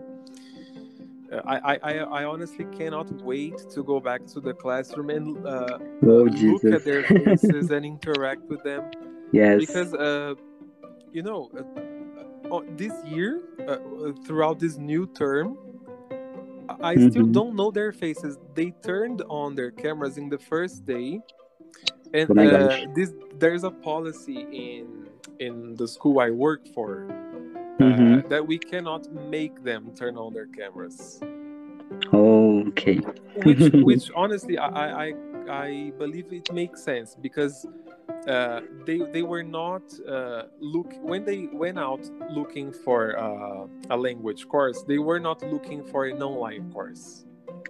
Uh, 1.30 1.42
I, 1.46 1.78
I 1.82 1.92
I 1.98 2.24
honestly 2.24 2.66
cannot 2.76 3.10
wait 3.22 3.58
to 3.74 3.82
go 3.82 4.00
back 4.00 4.26
to 4.28 4.40
the 4.40 4.54
classroom 4.54 5.10
and 5.10 5.46
uh, 5.46 5.78
oh, 6.02 6.24
look 6.24 6.64
at 6.64 6.84
their 6.84 7.02
faces 7.24 7.70
and 7.70 7.84
interact 7.84 8.42
with 8.48 8.62
them. 8.62 8.90
Yes, 9.32 9.60
because 9.60 9.92
you 11.12 11.22
know, 11.22 11.50
this 12.76 12.92
year 13.04 13.42
throughout 14.26 14.58
this 14.58 14.78
new 14.78 15.06
term 15.06 15.58
I 16.80 16.94
mm-hmm. 16.94 17.10
still 17.10 17.26
don't 17.26 17.56
know 17.56 17.70
their 17.70 17.92
faces. 17.92 18.38
They 18.54 18.72
turned 18.82 19.22
on 19.28 19.54
their 19.54 19.70
cameras 19.70 20.18
in 20.18 20.28
the 20.28 20.38
first 20.38 20.84
day, 20.84 21.20
and 22.12 22.38
oh 22.38 22.42
uh, 22.42 22.86
this 22.94 23.12
there's 23.38 23.64
a 23.64 23.70
policy 23.70 24.46
in 24.52 25.08
in 25.38 25.76
the 25.76 25.88
school 25.88 26.20
I 26.20 26.30
work 26.30 26.66
for 26.74 27.08
uh, 27.80 27.84
mm-hmm. 27.84 28.28
that 28.28 28.46
we 28.46 28.58
cannot 28.58 29.10
make 29.12 29.62
them 29.62 29.92
turn 29.94 30.16
on 30.16 30.32
their 30.32 30.46
cameras. 30.46 31.20
Okay. 32.12 32.96
which, 33.44 33.72
which 33.72 34.10
honestly, 34.14 34.58
I, 34.58 35.06
I 35.06 35.14
I 35.48 35.92
believe 35.98 36.32
it 36.32 36.52
makes 36.52 36.82
sense 36.82 37.16
because 37.20 37.66
uh, 38.26 38.60
they 38.84 38.98
they 39.12 39.22
were 39.22 39.42
not 39.42 39.82
uh, 40.06 40.44
look 40.60 40.92
when 41.00 41.24
they 41.24 41.48
went 41.52 41.78
out 41.78 42.04
looking 42.30 42.72
for 42.72 43.18
uh, 43.18 43.66
a 43.90 43.96
language 43.96 44.46
course. 44.48 44.82
They 44.82 44.98
were 44.98 45.20
not 45.20 45.42
looking 45.42 45.84
for 45.84 46.06
an 46.06 46.22
online 46.22 46.70
course. 46.72 47.24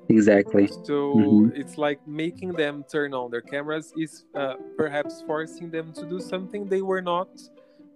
Exactly. 0.09 0.66
So 0.85 1.14
mm-hmm. 1.14 1.61
it's 1.61 1.79
like 1.79 2.01
making 2.07 2.53
them 2.53 2.85
turn 2.90 3.14
on 3.14 3.31
their 3.31 3.42
cameras 3.42 3.92
is 3.97 4.25
uh, 4.35 4.55
perhaps 4.77 5.23
forcing 5.27 5.71
them 5.71 5.92
to 5.92 6.07
do 6.07 6.21
something 6.21 6.66
they 6.66 6.83
were 6.83 7.03
not 7.03 7.29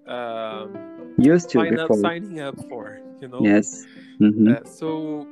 um, 0.06 1.14
used 1.18 1.50
to 1.50 1.58
sign 1.58 1.78
up, 1.78 1.92
signing 1.94 2.40
up 2.40 2.56
for. 2.68 3.00
You 3.20 3.28
know. 3.28 3.40
Yes. 3.42 3.86
Mm-hmm. 4.20 4.48
Uh, 4.48 4.64
so 4.64 5.26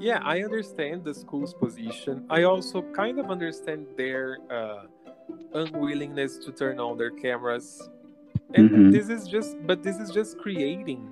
yeah, 0.00 0.20
I 0.24 0.42
understand 0.42 1.04
the 1.04 1.14
school's 1.14 1.54
position. 1.54 2.24
I 2.28 2.42
also 2.42 2.82
kind 2.92 3.18
of 3.20 3.30
understand 3.30 3.86
their 3.96 4.38
uh, 4.50 4.86
unwillingness 5.54 6.38
to 6.38 6.52
turn 6.52 6.80
on 6.80 6.98
their 6.98 7.10
cameras, 7.10 7.88
and 8.54 8.70
Mhm. 8.70 8.92
this 8.92 9.08
is 9.08 9.28
just, 9.28 9.56
but 9.66 9.82
this 9.82 9.98
is 9.98 10.10
just 10.10 10.38
creating 10.38 11.08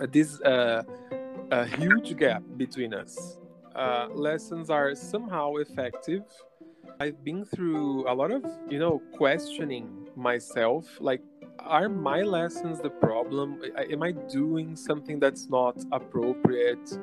uh, 0.00 0.06
this 0.10 0.40
uh, 0.42 0.82
a 1.50 1.66
huge 1.66 2.16
gap 2.16 2.42
between 2.56 2.94
us. 2.94 3.38
Uh, 3.74 4.08
lessons 4.14 4.70
are 4.70 4.94
somehow 4.94 5.56
effective. 5.56 6.22
I've 7.00 7.22
been 7.24 7.44
through 7.44 8.08
a 8.08 8.14
lot 8.14 8.30
of, 8.30 8.42
you 8.70 8.78
know, 8.78 9.02
questioning 9.16 10.08
myself. 10.16 10.86
Like, 11.00 11.20
are 11.66 11.88
my 11.88 12.22
lessons 12.22 12.80
the 12.80 12.90
problem? 12.90 13.60
Am 13.76 14.02
I 14.02 14.12
doing 14.12 14.76
something 14.76 15.18
that's 15.20 15.48
not 15.50 15.76
appropriate? 15.92 16.98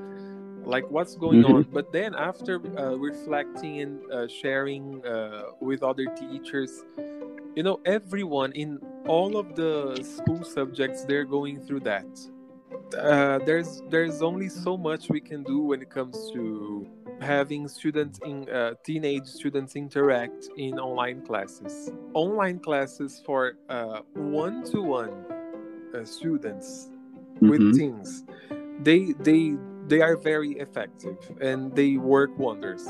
Like, 0.65 0.89
what's 0.89 1.15
going 1.15 1.43
Mhm. 1.43 1.54
on? 1.54 1.63
But 1.73 1.91
then, 1.91 2.15
after 2.15 2.56
uh, 2.78 2.95
reflecting 2.97 3.82
and 3.82 4.12
uh, 4.12 4.28
sharing 4.28 5.06
uh, 5.06 5.43
with 5.60 5.84
other 5.84 6.08
teachers, 6.15 6.86
you 7.56 7.63
know, 7.63 7.80
everyone 7.86 8.52
in 8.54 8.80
all 9.08 9.38
of 9.38 9.56
the 9.56 10.02
school 10.04 10.43
subjects, 10.43 11.06
they're 11.06 11.26
going 11.26 11.60
through 11.60 11.82
that 11.82 12.08
uh, 12.97 13.39
there's 13.45 13.82
there's 13.89 14.21
only 14.21 14.49
so 14.49 14.78
much 14.78 15.10
we 15.10 15.19
can 15.19 15.43
do 15.43 15.60
when 15.62 15.82
it 15.82 15.89
comes 15.89 16.32
to 16.32 16.88
having 17.21 17.67
students 17.67 18.19
in 18.26 18.49
uh, 18.49 18.73
teenage 18.84 19.26
students 19.28 19.76
interact 19.76 20.49
in 20.58 20.80
online 20.80 21.21
classes 21.26 21.91
online 22.13 22.60
classes 22.60 23.21
for 23.26 23.54
uh, 23.69 23.99
one-to-one 24.15 25.13
uh, 25.95 26.04
students 26.06 26.89
with 27.41 27.62
Mhm. 27.62 27.73
teens 27.78 28.23
they 28.84 29.13
they 29.19 29.56
they 29.88 30.02
are 30.02 30.17
very 30.17 30.52
effective 30.65 31.17
and 31.41 31.76
they 31.76 31.97
work 31.97 32.32
wonders 32.38 32.84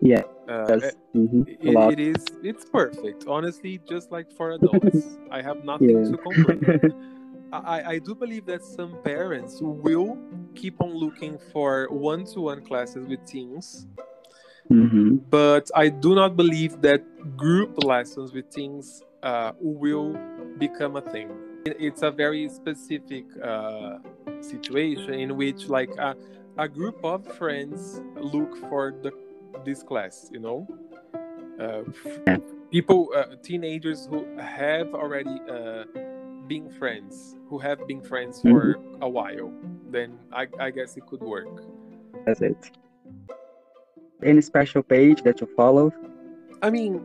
Yeah. 0.00 0.22
uh, 0.48 0.78
Yes. 0.80 0.94
Mhm. 1.14 1.42
It, 1.48 1.74
it 1.94 2.00
is 2.00 2.22
it's 2.42 2.64
perfect 2.70 3.24
honestly 3.26 3.80
just 3.88 4.12
like 4.12 4.30
for 4.32 4.52
adults 4.58 5.18
i 5.30 5.40
have 5.42 5.64
nothing 5.64 5.90
Yeah. 6.04 6.10
to 6.10 6.16
complain 6.18 6.60
I, 7.52 7.94
I 7.94 7.98
do 7.98 8.14
believe 8.14 8.44
that 8.46 8.62
some 8.62 8.92
parents 9.02 9.58
will 9.62 10.18
keep 10.60 10.80
on 10.80 10.92
looking 11.04 11.38
for 11.52 11.88
one-to-one 11.90 12.60
classes 12.68 13.06
with 13.08 13.24
teens. 13.24 13.86
Hmm 14.68 15.16
but 15.30 15.70
i 15.74 15.88
do 15.88 16.14
not 16.14 16.36
believe 16.36 16.80
that 16.80 17.02
group 17.36 17.70
lessons 17.84 18.32
with 18.32 18.48
teens 18.50 19.02
uh, 19.22 19.52
will 19.60 20.16
become 20.58 20.96
a 20.96 21.00
thing. 21.00 21.30
It's 21.66 22.02
a 22.02 22.10
very 22.10 22.48
specific 22.48 23.24
uh, 23.42 23.98
situation 24.40 25.14
in 25.14 25.36
which 25.36 25.68
like 25.68 25.90
a, 25.98 26.16
a 26.56 26.68
group 26.68 26.98
of 27.04 27.26
friends 27.36 28.00
look 28.16 28.56
for 28.68 28.94
the 29.02 29.12
this 29.64 29.82
class 29.82 30.28
you 30.32 30.40
know? 30.40 30.66
Uh, 31.58 31.82
people 32.70 33.10
uh, 33.16 33.34
teenagers 33.42 34.06
who 34.06 34.24
have 34.38 34.94
already 34.94 35.36
uh, 35.50 35.84
been 36.46 36.70
friends 36.70 37.36
who 37.48 37.58
have 37.58 37.86
been 37.88 38.00
friends 38.00 38.40
for 38.40 38.76
a 39.02 39.08
while 39.08 39.52
then 39.90 40.18
I, 40.32 40.46
I 40.58 40.70
guess 40.70 40.96
it 40.96 41.06
could 41.06 41.20
work 41.20 41.48
That's 42.26 42.40
it. 42.40 42.70
Any 44.22 44.40
special 44.40 44.82
page 44.82 45.22
that 45.22 45.40
you 45.40 45.48
follow? 45.56 45.92
I 46.62 46.70
mean, 46.70 47.04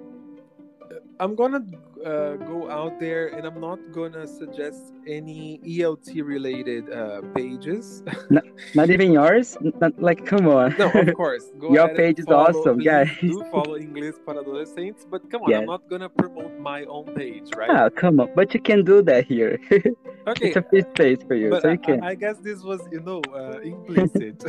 I'm 1.19 1.35
gonna 1.35 1.63
uh, 2.05 2.35
go 2.35 2.69
out 2.69 2.99
there 2.99 3.27
and 3.27 3.45
I'm 3.45 3.59
not 3.59 3.79
gonna 3.91 4.27
suggest 4.27 4.93
any 5.07 5.59
ELT 5.65 6.23
related 6.23 6.91
uh, 6.91 7.21
pages. 7.35 8.03
Not 8.75 8.89
even 8.89 9.11
yours? 9.11 9.57
Not, 9.81 10.01
like, 10.01 10.25
come 10.25 10.47
on. 10.47 10.75
no, 10.77 10.89
of 10.91 11.13
course. 11.15 11.51
Go 11.59 11.73
Your 11.77 11.89
page 11.95 12.19
is 12.19 12.27
awesome, 12.27 12.77
please 12.77 12.85
guys. 12.85 13.09
Do 13.21 13.43
follow 13.51 13.77
English 13.77 14.15
para 14.25 14.39
adolescentes, 14.39 15.05
but 15.09 15.29
come 15.29 15.43
on, 15.43 15.49
Yes. 15.49 15.59
I'm 15.61 15.65
not 15.67 15.89
gonna 15.89 16.09
promote 16.09 16.57
my 16.59 16.83
own 16.85 17.13
page, 17.15 17.49
right? 17.55 17.69
Ah, 17.69 17.89
come 17.89 18.19
on. 18.19 18.29
But 18.35 18.53
you 18.53 18.61
can 18.61 18.83
do 18.83 19.01
that 19.03 19.25
here. 19.25 19.59
okay. 19.71 20.47
it's 20.47 20.55
a 20.55 20.63
free 20.63 20.81
space 20.95 21.19
for 21.27 21.35
you, 21.35 21.49
But 21.49 21.63
so 21.63 21.69
I, 21.69 21.71
you 21.73 21.77
can. 21.79 22.03
I 22.03 22.13
I 22.13 22.15
guess 22.15 22.37
this 22.37 22.61
was, 22.63 22.79
you 22.91 23.01
know, 23.01 23.21
uh, 23.33 23.57
implicit. 23.59 24.43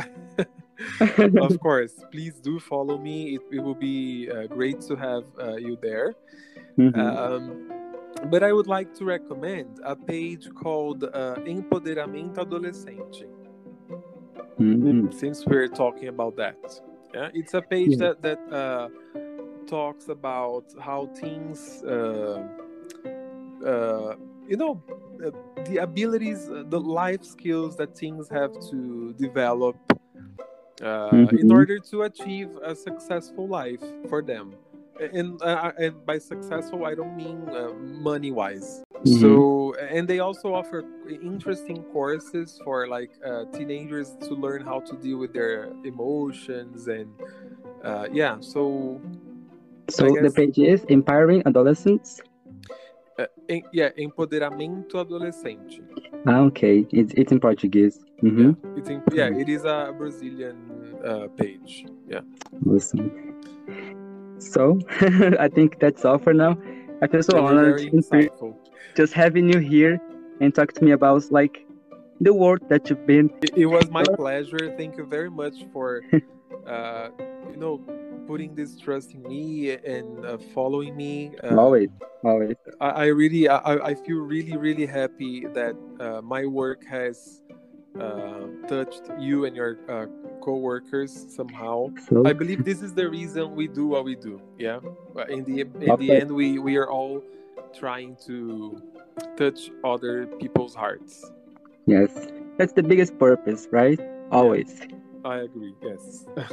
of 1.41 1.59
course, 1.59 1.93
please 2.11 2.35
do 2.35 2.59
follow 2.59 2.97
me. 2.97 3.35
It, 3.35 3.41
it 3.51 3.59
will 3.59 3.75
be 3.75 4.29
uh, 4.29 4.47
great 4.47 4.81
to 4.81 4.95
have 4.95 5.23
uh, 5.41 5.55
you 5.55 5.77
there. 5.81 6.13
Mhm. 6.77 6.97
Um, 6.97 7.71
but 8.29 8.43
I 8.43 8.51
would 8.53 8.67
like 8.67 8.93
to 8.95 9.05
recommend 9.05 9.79
a 9.83 9.95
page 9.95 10.49
called 10.53 11.03
uh, 11.03 11.35
Empoderamento 11.45 12.41
Adolescente, 12.41 13.27
Mhm. 14.59 15.13
since 15.13 15.45
we're 15.45 15.67
talking 15.67 16.07
about 16.07 16.35
that. 16.37 16.57
Yeah, 17.13 17.29
it's 17.33 17.53
a 17.53 17.61
page 17.61 17.91
Yeah. 17.91 18.13
that 18.13 18.21
that 18.21 18.39
uh, 18.53 18.89
talks 19.67 20.09
about 20.09 20.65
how 20.79 21.07
teens, 21.19 21.83
uh, 21.83 22.43
uh, 23.65 24.15
you 24.47 24.57
know, 24.57 24.81
uh, 25.25 25.31
the 25.65 25.77
abilities, 25.77 26.49
uh, 26.49 26.63
the 26.69 26.79
life 26.79 27.23
skills 27.23 27.75
that 27.77 27.95
teens 27.95 28.27
have 28.29 28.51
to 28.69 29.13
develop 29.13 29.75
uh, 30.81 31.09
in 31.39 31.47
Mhm. 31.47 31.51
order 31.51 31.79
to 31.79 32.01
achieve 32.03 32.49
a 32.61 32.75
successful 32.75 33.47
life 33.47 33.81
for 34.09 34.21
them. 34.21 34.51
And 34.99 35.41
uh, 35.41 35.71
and 35.77 36.05
by 36.05 36.17
successful, 36.19 36.85
I 36.85 36.95
don't 36.95 37.15
mean 37.17 37.49
uh, 37.49 37.73
money 37.99 38.31
wise. 38.31 38.83
Mhm. 39.03 39.19
So 39.21 39.75
and 39.75 40.07
they 40.07 40.19
also 40.19 40.53
offer 40.55 40.83
interesting 41.09 41.83
courses 41.91 42.59
for 42.63 42.87
like 42.87 43.11
uh, 43.25 43.45
teenagers 43.51 44.15
to 44.27 44.33
learn 44.33 44.63
how 44.63 44.79
to 44.79 44.95
deal 44.97 45.17
with 45.19 45.33
their 45.33 45.67
emotions 45.83 46.87
and 46.87 47.11
uh, 47.83 48.07
yeah. 48.11 48.39
So 48.39 49.01
So 49.91 50.17
I 50.17 50.21
the 50.23 50.31
page 50.31 50.57
is 50.57 50.83
empowering 50.87 51.43
adolescents. 51.45 52.21
uh, 53.19 53.27
em- 53.49 53.67
yeah, 53.71 53.89
empoderamento 53.97 54.99
adolescente. 54.99 55.83
Ah, 56.25 56.41
okay. 56.49 56.87
It's 56.91 57.13
it's 57.13 57.31
in 57.31 57.39
Portuguese. 57.39 57.99
mm-hmm. 58.23 58.55
Yeah, 58.55 58.77
it's 58.79 58.89
in, 58.89 59.03
yeah, 59.13 59.29
it 59.29 59.47
is 59.49 59.63
a 59.65 59.93
Brazilian 59.97 60.57
uh, 61.03 61.27
page. 61.37 61.85
Yeah. 62.07 62.23
Awesome. 62.65 63.11
So 64.39 64.79
I 65.39 65.47
think 65.47 65.79
that's 65.79 66.05
all 66.05 66.17
for 66.17 66.33
now. 66.33 66.57
I 67.01 67.07
feel 67.07 67.23
so 67.23 67.39
honored 67.39 67.75
very 67.75 67.87
and 67.87 68.07
pre- 68.09 68.29
insightful. 68.29 68.55
just 68.95 69.13
having 69.13 69.51
you 69.51 69.59
here 69.59 69.99
and 70.41 70.53
talk 70.53 70.73
to 70.73 70.83
me 70.83 70.91
about 70.91 71.31
like 71.31 71.65
the 72.21 72.33
work 72.33 72.67
that 72.69 72.89
you've 72.89 73.05
been. 73.05 73.29
It, 73.41 73.57
it 73.57 73.65
was 73.65 73.89
my 73.89 74.03
pleasure. 74.03 74.73
Thank 74.77 74.97
you 74.97 75.05
very 75.05 75.29
much 75.29 75.65
for, 75.73 76.03
uh, 76.67 77.09
you 77.51 77.57
know, 77.57 77.81
putting 78.27 78.55
this 78.55 78.77
trust 78.77 79.13
in 79.13 79.23
me 79.23 79.71
and 79.71 80.25
uh, 80.25 80.37
following 80.53 80.95
me. 80.95 81.35
Uh, 81.43 81.57
always, 81.57 81.89
always. 82.23 82.55
I, 82.79 82.89
I 82.89 83.05
really, 83.07 83.47
I, 83.47 83.75
I 83.89 83.95
feel 83.95 84.17
really, 84.17 84.55
really 84.55 84.85
happy 84.85 85.45
that 85.53 85.75
uh, 85.99 86.21
my 86.21 86.45
work 86.45 86.83
has 86.85 87.41
uh, 87.99 88.47
touched 88.67 89.03
you 89.19 89.45
and 89.45 89.55
your 89.55 89.77
uh, 89.89 90.07
co-workers 90.41 91.11
somehow. 91.35 91.89
So 92.09 92.25
I 92.25 92.33
believe 92.33 92.63
this 92.65 92.81
is 92.81 92.93
the 92.93 93.09
reason 93.09 93.55
we 93.55 93.67
do 93.67 93.87
what 93.87 94.05
we 94.05 94.15
do. 94.15 94.41
Yeah. 94.57 94.79
In 95.29 95.43
the 95.43 95.61
in 95.61 95.95
the 95.99 96.11
end, 96.11 96.31
we 96.31 96.59
we 96.59 96.77
are 96.77 96.89
all 96.89 97.23
trying 97.77 98.15
to 98.25 98.81
touch 99.37 99.69
other 99.83 100.27
people's 100.39 100.75
hearts. 100.75 101.23
yes, 101.85 102.11
that's 102.57 102.73
the 102.73 102.83
biggest 102.83 103.17
purpose, 103.19 103.67
right? 103.71 103.99
Always. 104.31 104.81
I 105.23 105.37
agree. 105.47 105.73
Yes. 105.81 106.25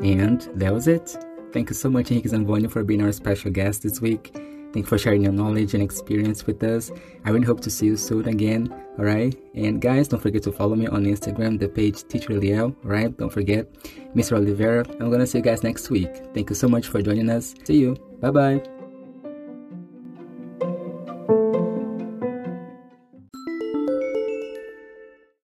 And 0.00 0.40
that 0.56 0.72
was 0.72 0.88
it. 0.88 1.16
Thank 1.52 1.70
you 1.70 1.74
so 1.74 1.88
much, 1.88 2.10
Henrique 2.10 2.28
Zamboni, 2.28 2.68
for 2.68 2.82
being 2.84 3.02
our 3.02 3.12
special 3.12 3.50
guest 3.50 3.82
this 3.82 4.00
week. 4.00 4.36
Thank 4.74 4.86
you 4.86 4.88
for 4.88 4.98
sharing 4.98 5.22
your 5.22 5.32
knowledge 5.32 5.72
and 5.74 5.80
experience 5.80 6.48
with 6.48 6.60
us. 6.64 6.90
I 7.24 7.30
really 7.30 7.46
hope 7.46 7.60
to 7.60 7.70
see 7.70 7.86
you 7.86 7.96
soon 7.96 8.26
again. 8.26 8.74
All 8.98 9.04
right. 9.04 9.32
And 9.54 9.80
guys, 9.80 10.08
don't 10.08 10.18
forget 10.18 10.42
to 10.42 10.52
follow 10.52 10.74
me 10.74 10.88
on 10.88 11.04
Instagram, 11.04 11.60
the 11.60 11.68
page 11.68 12.02
Teacher 12.08 12.32
Liel. 12.32 12.74
Right. 12.82 13.16
Don't 13.16 13.32
forget, 13.32 13.72
Mr. 14.16 14.36
Oliveira. 14.36 14.84
I'm 14.98 15.10
going 15.10 15.20
to 15.20 15.28
see 15.28 15.38
you 15.38 15.44
guys 15.44 15.62
next 15.62 15.90
week. 15.90 16.10
Thank 16.34 16.50
you 16.50 16.56
so 16.56 16.66
much 16.66 16.88
for 16.88 17.00
joining 17.00 17.30
us. 17.30 17.54
See 17.62 17.78
you. 17.78 17.94
Bye 18.20 18.30
bye. 18.30 18.73